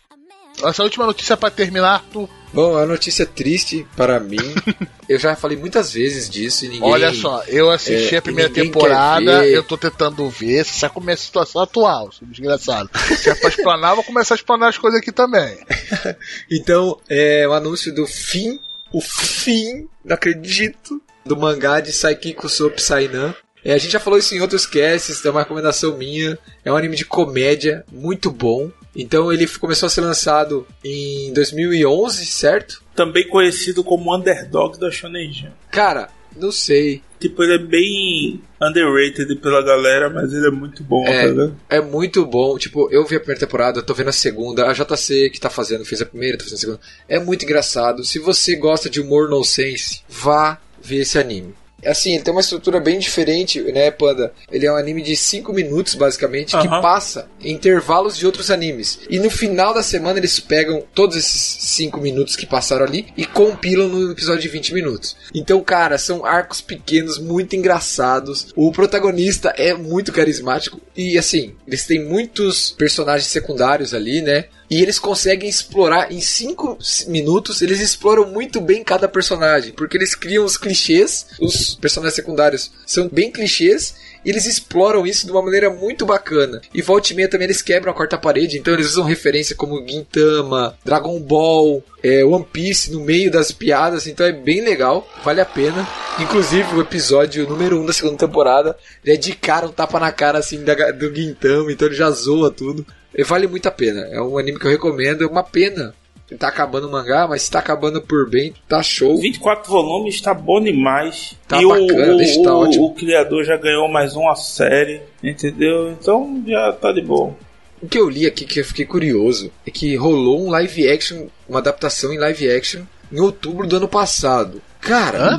[0.65, 2.29] Essa última notícia pra terminar, tu.
[2.57, 4.39] Bom, a notícia é triste para mim.
[5.07, 6.91] eu já falei muitas vezes disso e ninguém.
[6.91, 11.13] Olha só, eu assisti é, a primeira temporada, eu tô tentando ver, sabe como é
[11.13, 12.89] a situação atual, seu desgraçado.
[13.15, 15.59] Se é pra explanar, eu vou começar a explanar as coisas aqui também.
[16.51, 18.59] Então, é o anúncio do fim,
[18.91, 23.35] o fim, não acredito, do mangá de Saikiko so Psynan.
[23.63, 26.39] É, a gente já falou isso em outros casts, é uma recomendação minha.
[26.65, 28.71] É um anime de comédia muito bom.
[28.97, 32.83] Então ele começou a ser lançado em 2011, certo?
[32.95, 35.53] Também conhecido como Underdog da Shonen Jump.
[35.71, 37.03] Cara, não sei.
[37.21, 41.33] Tipo, ele é bem underrated pela galera, mas ele é muito bom, É.
[41.33, 41.51] tá?
[41.71, 42.59] É muito bom.
[42.59, 44.67] Tipo, eu vi a primeira temporada, tô vendo a segunda.
[44.67, 46.81] A JC que tá fazendo, fez a primeira, tá fazendo a segunda.
[47.09, 48.05] É muito engraçado.
[48.05, 51.55] Se você gosta de humor nonsense, vá ver esse anime.
[51.87, 54.33] Assim, ele tem uma estrutura bem diferente, né, Panda?
[54.51, 56.81] Ele é um anime de 5 minutos, basicamente, que Aham.
[56.81, 59.01] passa em intervalos de outros animes.
[59.09, 61.41] E no final da semana eles pegam todos esses
[61.77, 65.17] 5 minutos que passaram ali e compilam no episódio de 20 minutos.
[65.35, 68.49] Então, cara, são arcos pequenos, muito engraçados.
[68.55, 70.81] O protagonista é muito carismático.
[70.97, 74.47] E assim, eles têm muitos personagens secundários ali, né?
[74.69, 80.15] E eles conseguem explorar em 5 minutos, eles exploram muito bem cada personagem, porque eles
[80.15, 83.95] criam os clichês, os personagens secundários são bem clichês,
[84.25, 86.61] e eles exploram isso de uma maneira muito bacana.
[86.75, 89.87] E volta e meia também eles quebram a quarta parede, então eles usam referência como
[89.87, 95.41] Gintama, Dragon Ball, é, One Piece no meio das piadas, então é bem legal, vale
[95.41, 95.87] a pena.
[96.19, 100.01] Inclusive o episódio número 1 um da segunda temporada, ele é de cara um tapa
[100.01, 102.85] na cara assim da- do Gintama, então ele já zoa tudo.
[103.17, 104.03] E vale muito a pena.
[104.13, 105.25] É um anime que eu recomendo.
[105.25, 105.95] É uma pena
[106.39, 109.17] tá acabando o mangá, mas se tá acabando por bem, tá show.
[109.17, 111.37] 24 volumes tá bom demais.
[111.47, 112.85] Tá e bacana, o, o, tá o- ótimo.
[112.87, 115.91] o criador já ganhou mais uma série, entendeu?
[115.93, 117.37] Então já tá de boa.
[117.81, 121.27] O que eu li aqui que eu fiquei curioso é que rolou um live action,
[121.49, 124.61] uma adaptação em live action em outubro do ano passado.
[124.81, 125.39] Cara.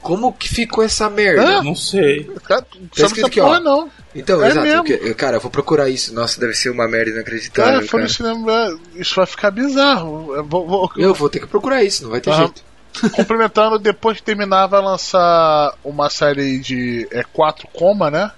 [0.00, 1.42] Como que ficou essa merda?
[1.58, 1.62] Hã?
[1.62, 2.24] Não sei.
[2.46, 3.60] Tá sabe escrito aqui, porra ó.
[3.60, 3.90] não.
[4.14, 4.66] Então, É exato.
[4.88, 5.14] mesmo.
[5.14, 6.14] cara, eu vou procurar isso.
[6.14, 8.02] Nossa, deve ser uma merda inacreditável, Cara, foi cara.
[8.04, 10.34] no cinema, isso vai ficar bizarro.
[10.34, 12.62] Eu vou, vou- Eu vou ter que procurar isso, não vai ter jeito.
[13.14, 18.30] complementando, depois de terminar, vai lançar uma série de é, quatro coma, né?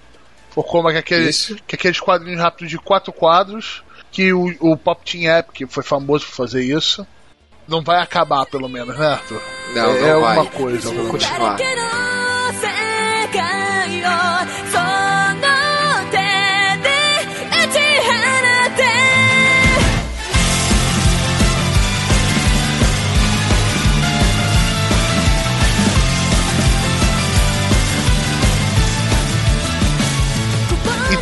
[0.56, 3.82] O coma que é, aquele, que é aqueles quadrinhos rápidos de quatro quadros.
[4.10, 7.06] Que o, o Pop Team App, que foi famoso por fazer isso,
[7.70, 9.40] não vai acabar, pelo menos, né, Arthur?
[9.74, 10.36] Não, é não vai.
[10.36, 11.10] uma coisa, pelo menos.
[11.10, 11.56] continuar.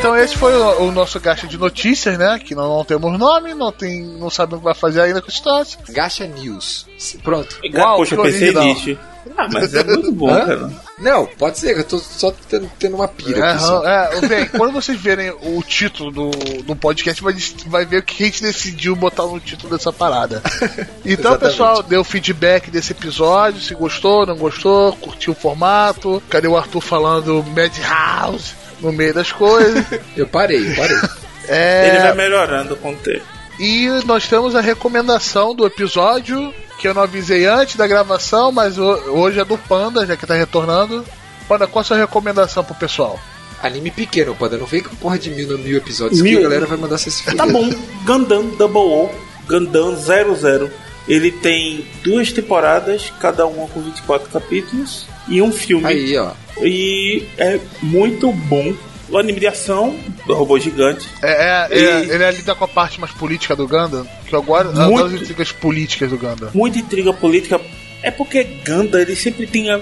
[0.09, 2.39] Então esse foi o, o nosso gasto de notícias, né?
[2.43, 5.29] Que nós não temos nome, não, tem, não sabemos o que vai fazer ainda com
[5.29, 5.67] a história.
[5.91, 6.87] Gacha News.
[7.23, 7.59] Pronto.
[7.75, 8.65] Uau, Poxa, eu que pensei original.
[8.75, 8.99] nisso.
[9.37, 10.47] Ah, mas é muito bom, Hã?
[10.47, 10.71] cara.
[10.99, 13.63] Não, pode ser, eu tô só tendo, tendo uma pira É, aqui.
[13.63, 13.85] só.
[13.87, 16.31] é, bem, quando vocês verem o título do,
[16.63, 17.35] do podcast, vai,
[17.67, 20.43] vai ver o que a gente decidiu botar no título dessa parada.
[21.05, 26.23] Então, pessoal, deu feedback desse episódio, se gostou, não gostou, curtiu o formato.
[26.29, 29.85] Cadê o Arthur falando Madhouse no meio das coisas?
[30.17, 30.97] Eu parei, eu parei.
[31.51, 33.25] É, Ele vai melhorando com o tempo.
[33.59, 38.77] E nós temos a recomendação do episódio, que eu não avisei antes da gravação, mas
[38.79, 41.03] ho- hoje é do Panda, já que tá retornando.
[41.49, 43.19] Panda, qual a sua recomendação pro pessoal?
[43.63, 46.39] Anime pequeno, pode não vem com porra de mil, mil episódios Mil?
[46.39, 47.39] que a galera vai mandar você se fuder.
[47.39, 47.71] Tá bom,
[48.05, 49.11] Gundam Double O,
[49.49, 50.71] Gundam 00.
[51.09, 55.87] Ele tem duas temporadas, cada uma com 24 capítulos, e um filme.
[55.87, 56.33] Aí, ó.
[56.61, 58.75] E é muito bom.
[59.11, 61.09] O anime de ação do robô gigante.
[61.23, 64.71] É, é, é, ele lida com a parte mais política do Gundam, que eu agora
[64.71, 65.07] Muito.
[65.07, 66.51] as intrigas políticas do Gundam.
[66.53, 67.59] Muita intriga política.
[68.03, 69.81] É porque Gundam, ele sempre tinha.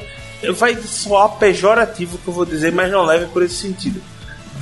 [0.55, 4.01] Vai soar pejorativo que eu vou dizer, mas não leve por esse sentido.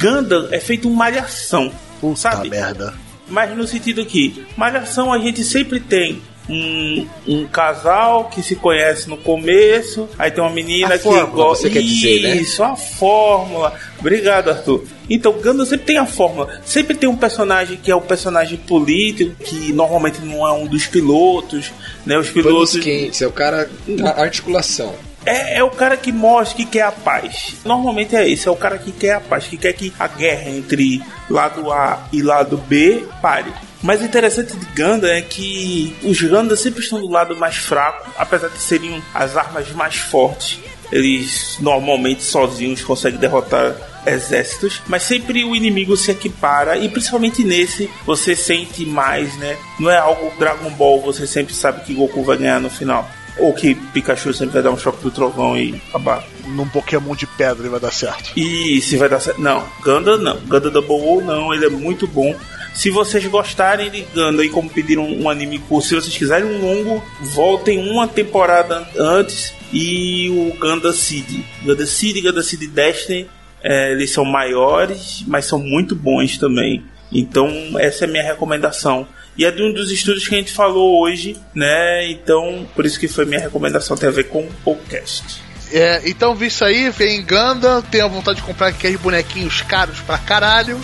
[0.00, 1.70] Gundam é feito uma malhação.
[2.00, 2.48] Puta sabe?
[2.48, 2.94] merda.
[3.28, 9.08] Mas no sentido que, malhação a gente sempre tem um, um casal que se conhece
[9.08, 11.62] no começo, aí tem uma menina A que gosta.
[11.62, 12.36] você quer dizer, né?
[12.36, 13.72] Isso, a fórmula.
[13.98, 14.84] Obrigado, Arthur.
[15.08, 16.60] Então, Gundam sempre tem a fórmula.
[16.64, 20.86] Sempre tem um personagem que é o personagem político, que normalmente não é um dos
[20.86, 21.72] pilotos,
[22.04, 22.18] né?
[22.18, 22.76] Os Panos pilotos.
[22.78, 24.94] quentes, é o cara da articulação.
[25.26, 27.54] É, é o cara que mostra que quer a paz.
[27.64, 30.50] Normalmente é esse, é o cara que quer a paz, que quer que a guerra
[30.50, 33.50] entre lado A e lado B pare.
[33.84, 38.10] Mas o interessante de Gundam é que os Gundam sempre estão do lado mais fraco,
[38.16, 40.58] apesar de serem as armas mais fortes.
[40.90, 43.76] Eles normalmente sozinhos conseguem derrotar
[44.06, 49.58] exércitos, mas sempre o inimigo se equipara e principalmente nesse você sente mais, né?
[49.78, 53.06] Não é algo Dragon Ball, você sempre sabe que Goku vai ganhar no final.
[53.36, 56.24] Ou que Pikachu sempre vai dar um choque do trovão e acabar.
[56.46, 58.30] Num Pokémon de pedra ele vai dar certo.
[58.34, 59.42] E se vai dar certo.
[59.42, 60.36] Não, Gundam não.
[60.40, 62.34] Gundam Double O não, ele é muito bom.
[62.74, 66.60] Se vocês gostarem de Gundam e como pediram um anime curto, se vocês quiserem um
[66.60, 71.44] longo, voltem uma temporada antes e o Gundam Seed.
[71.62, 73.30] Gundam Seed e Gundam Seed Destiny,
[73.62, 76.84] é, eles são maiores, mas são muito bons também.
[77.12, 77.48] Então,
[77.78, 79.06] essa é a minha recomendação.
[79.38, 82.10] E é de um dos estudos que a gente falou hoje, né?
[82.10, 85.42] Então, por isso que foi minha recomendação, tem a ver com o podcast.
[85.72, 90.18] É, então vi isso aí, vem Gundam, tenho vontade de comprar aqueles bonequinhos caros pra
[90.18, 90.78] caralho.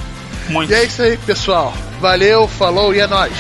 [0.51, 0.73] Muito.
[0.73, 1.73] E é isso aí, pessoal.
[2.01, 3.33] Valeu, falou e é nóis.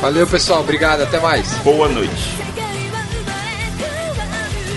[0.00, 0.60] Valeu, pessoal.
[0.60, 1.48] Obrigado, até mais.
[1.58, 2.42] Boa noite.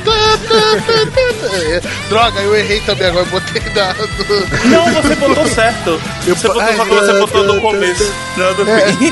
[2.09, 4.07] Droga, eu errei também agora, botei dado.
[4.65, 5.99] Não, você botou certo.
[6.27, 6.35] Eu...
[6.35, 8.93] Você botou, Ai, só que você botou no começo, não no é.
[8.93, 9.11] fim.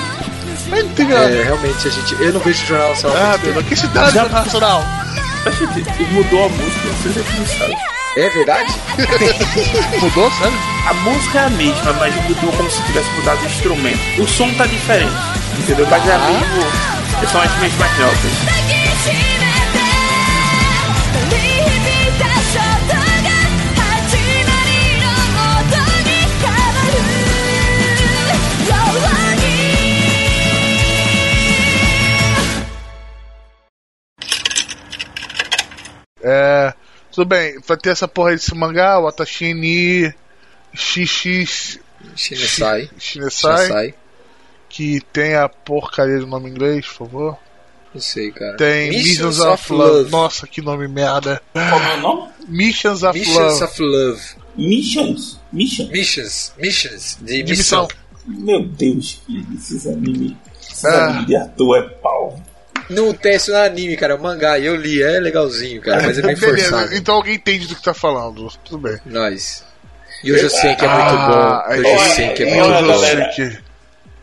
[0.70, 1.32] Mas não tem nada.
[1.32, 2.14] É, realmente, a gente.
[2.22, 3.18] Eu não vejo jornal nacional.
[3.18, 4.84] Ah, pelo que cidade jornal nacional?
[5.45, 5.51] A
[6.14, 7.22] mudou a música, você já
[7.68, 7.93] não.
[8.16, 8.72] É verdade?
[9.99, 10.55] mudou, sabe?
[10.88, 14.22] A música é a mesma, mas mudou como se tivesse mudado o instrumento.
[14.22, 15.11] O som tá diferente,
[15.57, 15.88] entendeu?
[15.89, 16.45] Mas é mesmo.
[16.61, 17.24] Ah.
[17.24, 18.53] É São as mesmas notas.
[36.26, 36.74] É,
[37.14, 40.14] tudo bem, vai ter essa porra desse mangá, o Atashini
[40.76, 41.80] XX
[42.16, 42.89] Shinesai.
[42.97, 43.93] Shinesai,
[44.68, 47.38] que tem a porcaria do nome em inglês, por favor.
[47.93, 48.57] Não sei, cara.
[48.57, 50.09] Tem Missions, of, Love.
[50.11, 51.39] Nossa, que nome merda.
[51.53, 52.32] Como é o nome?
[52.47, 53.64] Missions of Missions Love.
[53.64, 54.22] of Love.
[54.57, 55.39] Missions?
[55.51, 55.89] Missions?
[55.91, 56.53] Missions.
[56.57, 57.18] Missions.
[57.22, 57.84] De, De missão.
[57.88, 57.97] missão.
[58.26, 60.34] Meu Deus, que esses animes.
[60.59, 61.05] Esses Ah.
[61.05, 62.41] animes de ator é pau.
[62.90, 64.14] Não tem isso no anime, cara.
[64.14, 64.60] É um mangá.
[64.60, 65.02] Eu li.
[65.02, 66.02] É legalzinho, cara.
[66.04, 66.96] Mas é bem Beleza, forçado.
[66.96, 68.48] então alguém entende do que tá falando.
[68.66, 68.98] Tudo bem.
[69.06, 69.64] Nós.
[70.24, 71.74] E hoje eu sei que é muito Ah, bom.
[71.80, 72.88] Hoje eu sei que é muito olha, bom.
[72.88, 73.30] galera.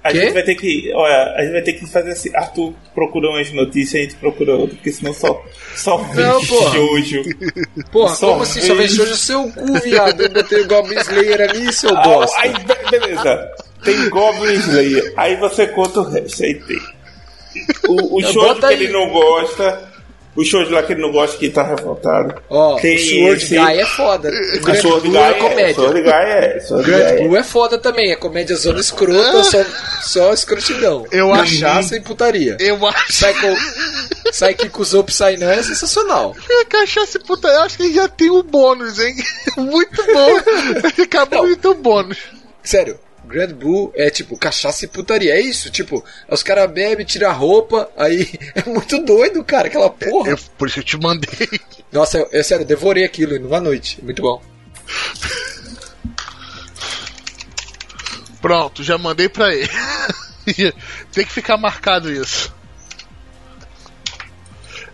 [0.03, 0.21] A Quê?
[0.23, 0.91] gente vai ter que.
[0.95, 2.31] Olha, a gente vai ter que fazer assim.
[2.35, 5.45] Arthur procura umas notícias e a gente procura outra, porque senão só,
[5.77, 6.71] só vem Não, porra.
[6.73, 7.23] shoujo.
[7.93, 8.63] Porra, Só como assim?
[8.63, 10.23] Só vem shoujo seu cu, viado.
[10.23, 12.41] Eu botei o Goblin Slayer ali, seu Ah, bosta.
[12.41, 13.51] aí, be- beleza.
[13.85, 15.13] Tem Goblin Slayer.
[15.19, 16.45] Aí você conta o resto.
[16.45, 16.81] Aí tem.
[17.89, 18.75] O, o shoujo que aí.
[18.85, 19.91] ele não gosta.
[20.37, 22.41] O shoujo lá que ele não gosta, que tá revoltado.
[22.49, 24.31] Ó, tem o Sword esse- Guy é foda.
[24.31, 25.75] O O Grand Sword Blue Guy é comédia.
[25.75, 26.61] Sword Guy é.
[26.61, 27.17] Sword Guy Grand é.
[27.25, 29.65] Blue é foda também, é comédia zona escrota, só,
[30.03, 31.05] só escrotidão.
[31.11, 32.57] Eu acho- Cachaça e putaria.
[32.61, 33.57] Eu acho Psycho,
[34.31, 36.35] Psyche Zop Sainan é sensacional.
[36.49, 39.15] a cachaça e puta, eu acho que já tem um bônus, hein?
[39.59, 41.03] Muito bom.
[41.03, 42.19] Acabou de ter um bônus.
[42.63, 42.99] Sério,
[43.31, 45.35] Grand Blue é tipo cachaça e putaria.
[45.35, 49.89] É isso, tipo, os caras bebem, tiram a roupa, aí é muito doido, cara, aquela
[49.89, 50.31] porra.
[50.33, 51.49] Eu- por isso eu te mandei.
[51.93, 54.03] Nossa, eu, eu, sério, devorei aquilo numa noite.
[54.03, 54.43] Muito bom.
[58.41, 59.69] Pronto, já mandei pra ele.
[61.13, 62.53] tem que ficar marcado isso.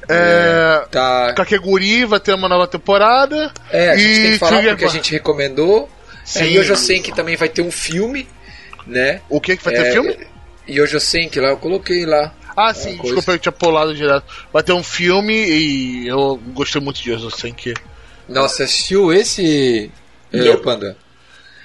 [0.09, 0.87] É.
[0.91, 1.33] Tá.
[1.35, 3.53] Kakeguri vai ter uma nova temporada.
[3.71, 5.89] É, a gente e tem que falar porque a gente recomendou.
[6.27, 6.41] Sim.
[6.41, 8.29] É, e hoje eu sei que também vai ter um filme,
[8.87, 9.21] né?
[9.31, 10.17] O que que vai ter É, filme?
[10.67, 12.35] E hoje eu sei que lá eu coloquei lá.
[12.57, 13.15] Ah, sim, coisa.
[13.15, 14.25] desculpa, eu tinha pulado direto.
[14.53, 17.73] Vai ter um filme e eu gostei muito de que.
[18.29, 19.91] Nossa, assistiu esse
[20.33, 20.59] é, Não.
[20.61, 20.97] Panda?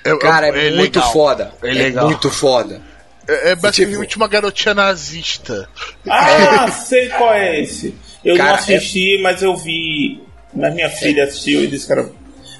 [0.03, 1.13] É, Cara, é, muito legal.
[1.13, 1.53] foda.
[1.63, 2.05] É legal.
[2.05, 2.81] muito foda.
[3.27, 5.67] É, é basicamente Tipo- uma garotinha nazista.
[6.07, 7.95] Ah, sei qual é esse.
[8.23, 10.21] Eu Cara, não assisti, mas eu vi.
[10.53, 12.09] Mas minha filha assistiu e disse que era.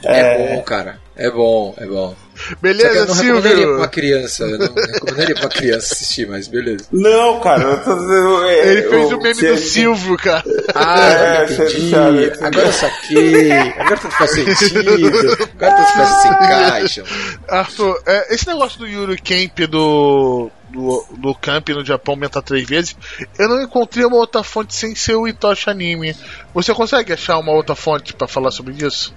[0.04, 1.00] É, bom, cara.
[1.24, 2.16] É bom, é bom.
[2.34, 3.90] Só que eu Beleza, não recomendaria pra uma Silvio?
[3.90, 4.44] criança.
[4.46, 6.86] Eu não recomendaria pra uma criança assistir, mas beleza.
[6.92, 8.44] Não, cara, eu tô dizendo.
[8.46, 10.44] é, Ele fez eu- o meme do Silvio, cara.
[10.74, 11.90] Ah, É, eu entendi.
[11.92, 12.32] sabe.
[12.42, 13.52] Agora eu saquei.
[13.52, 14.92] Agora tudo faz sentido.
[14.92, 17.06] Agora tudo faz se encaixam.
[17.48, 22.68] Arthur, é, esse negócio do Yuri Camp do, do, do Camp no Japão aumentar três
[22.68, 22.96] vezes,
[23.38, 26.16] eu não encontrei uma outra fonte sem ser o Itoshi Anime.
[26.54, 29.14] Você consegue achar uma outra fonte pra falar sobre isso?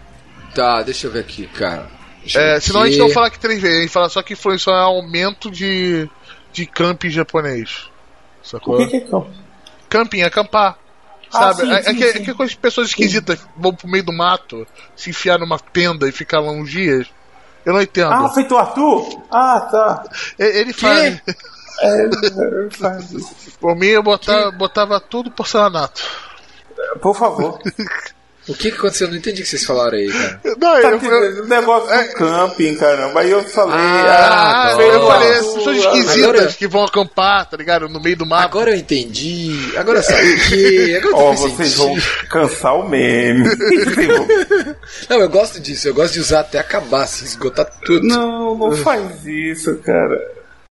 [0.54, 1.88] Tá, deixa eu ver aqui, cara.
[2.20, 4.32] Deixa É, senão a gente não fala que três vezes, a gente fala só que
[4.32, 6.08] influenciou em aumento de,
[6.52, 7.90] de camping japonês.
[8.42, 8.74] Sacou?
[8.74, 9.30] O que que é campo?
[9.88, 10.78] Camping, acampar.
[11.32, 11.62] Ah, Sabe?
[11.62, 12.42] sim, é, é sim, que, sim.
[12.42, 16.38] é de pessoas esquisitas vão pro meio do mato, se enfiar numa tenda e ficar
[16.40, 17.08] lá uns dias.
[17.64, 18.12] Eu não entendo.
[18.12, 19.22] Ah, feito o Arthur?
[19.30, 20.04] Ah, tá.
[20.38, 21.20] E- Ele faz.
[21.80, 22.10] É, é.
[23.58, 26.02] Por mim, eu botava, botava tudo porcelanato.
[27.00, 27.58] Por favor.
[28.46, 29.06] O que, que aconteceu?
[29.06, 30.40] Eu não entendi o que vocês falaram aí, cara.
[30.44, 31.42] Não, Tá eu, eu, entendendo?
[31.44, 33.20] O negócio do camping, caramba.
[33.20, 33.74] Aí eu falei.
[33.74, 34.80] Ah, ah, não.
[34.82, 37.88] eu falei, essas pessoas esquisitas Agora- que vão acampar, tá ligado?
[37.88, 38.44] No meio do mato.
[38.44, 39.72] Agora eu entendi.
[39.76, 40.96] Agora eu saquei.
[40.96, 41.78] Agora Ó, faz vocês sentido.
[41.88, 43.48] vão cansar o meme.
[45.08, 45.88] Não, eu gosto disso.
[45.88, 48.06] Eu gosto de usar até acabar, assim, esgotar tudo.
[48.06, 50.20] não, não faz isso, cara.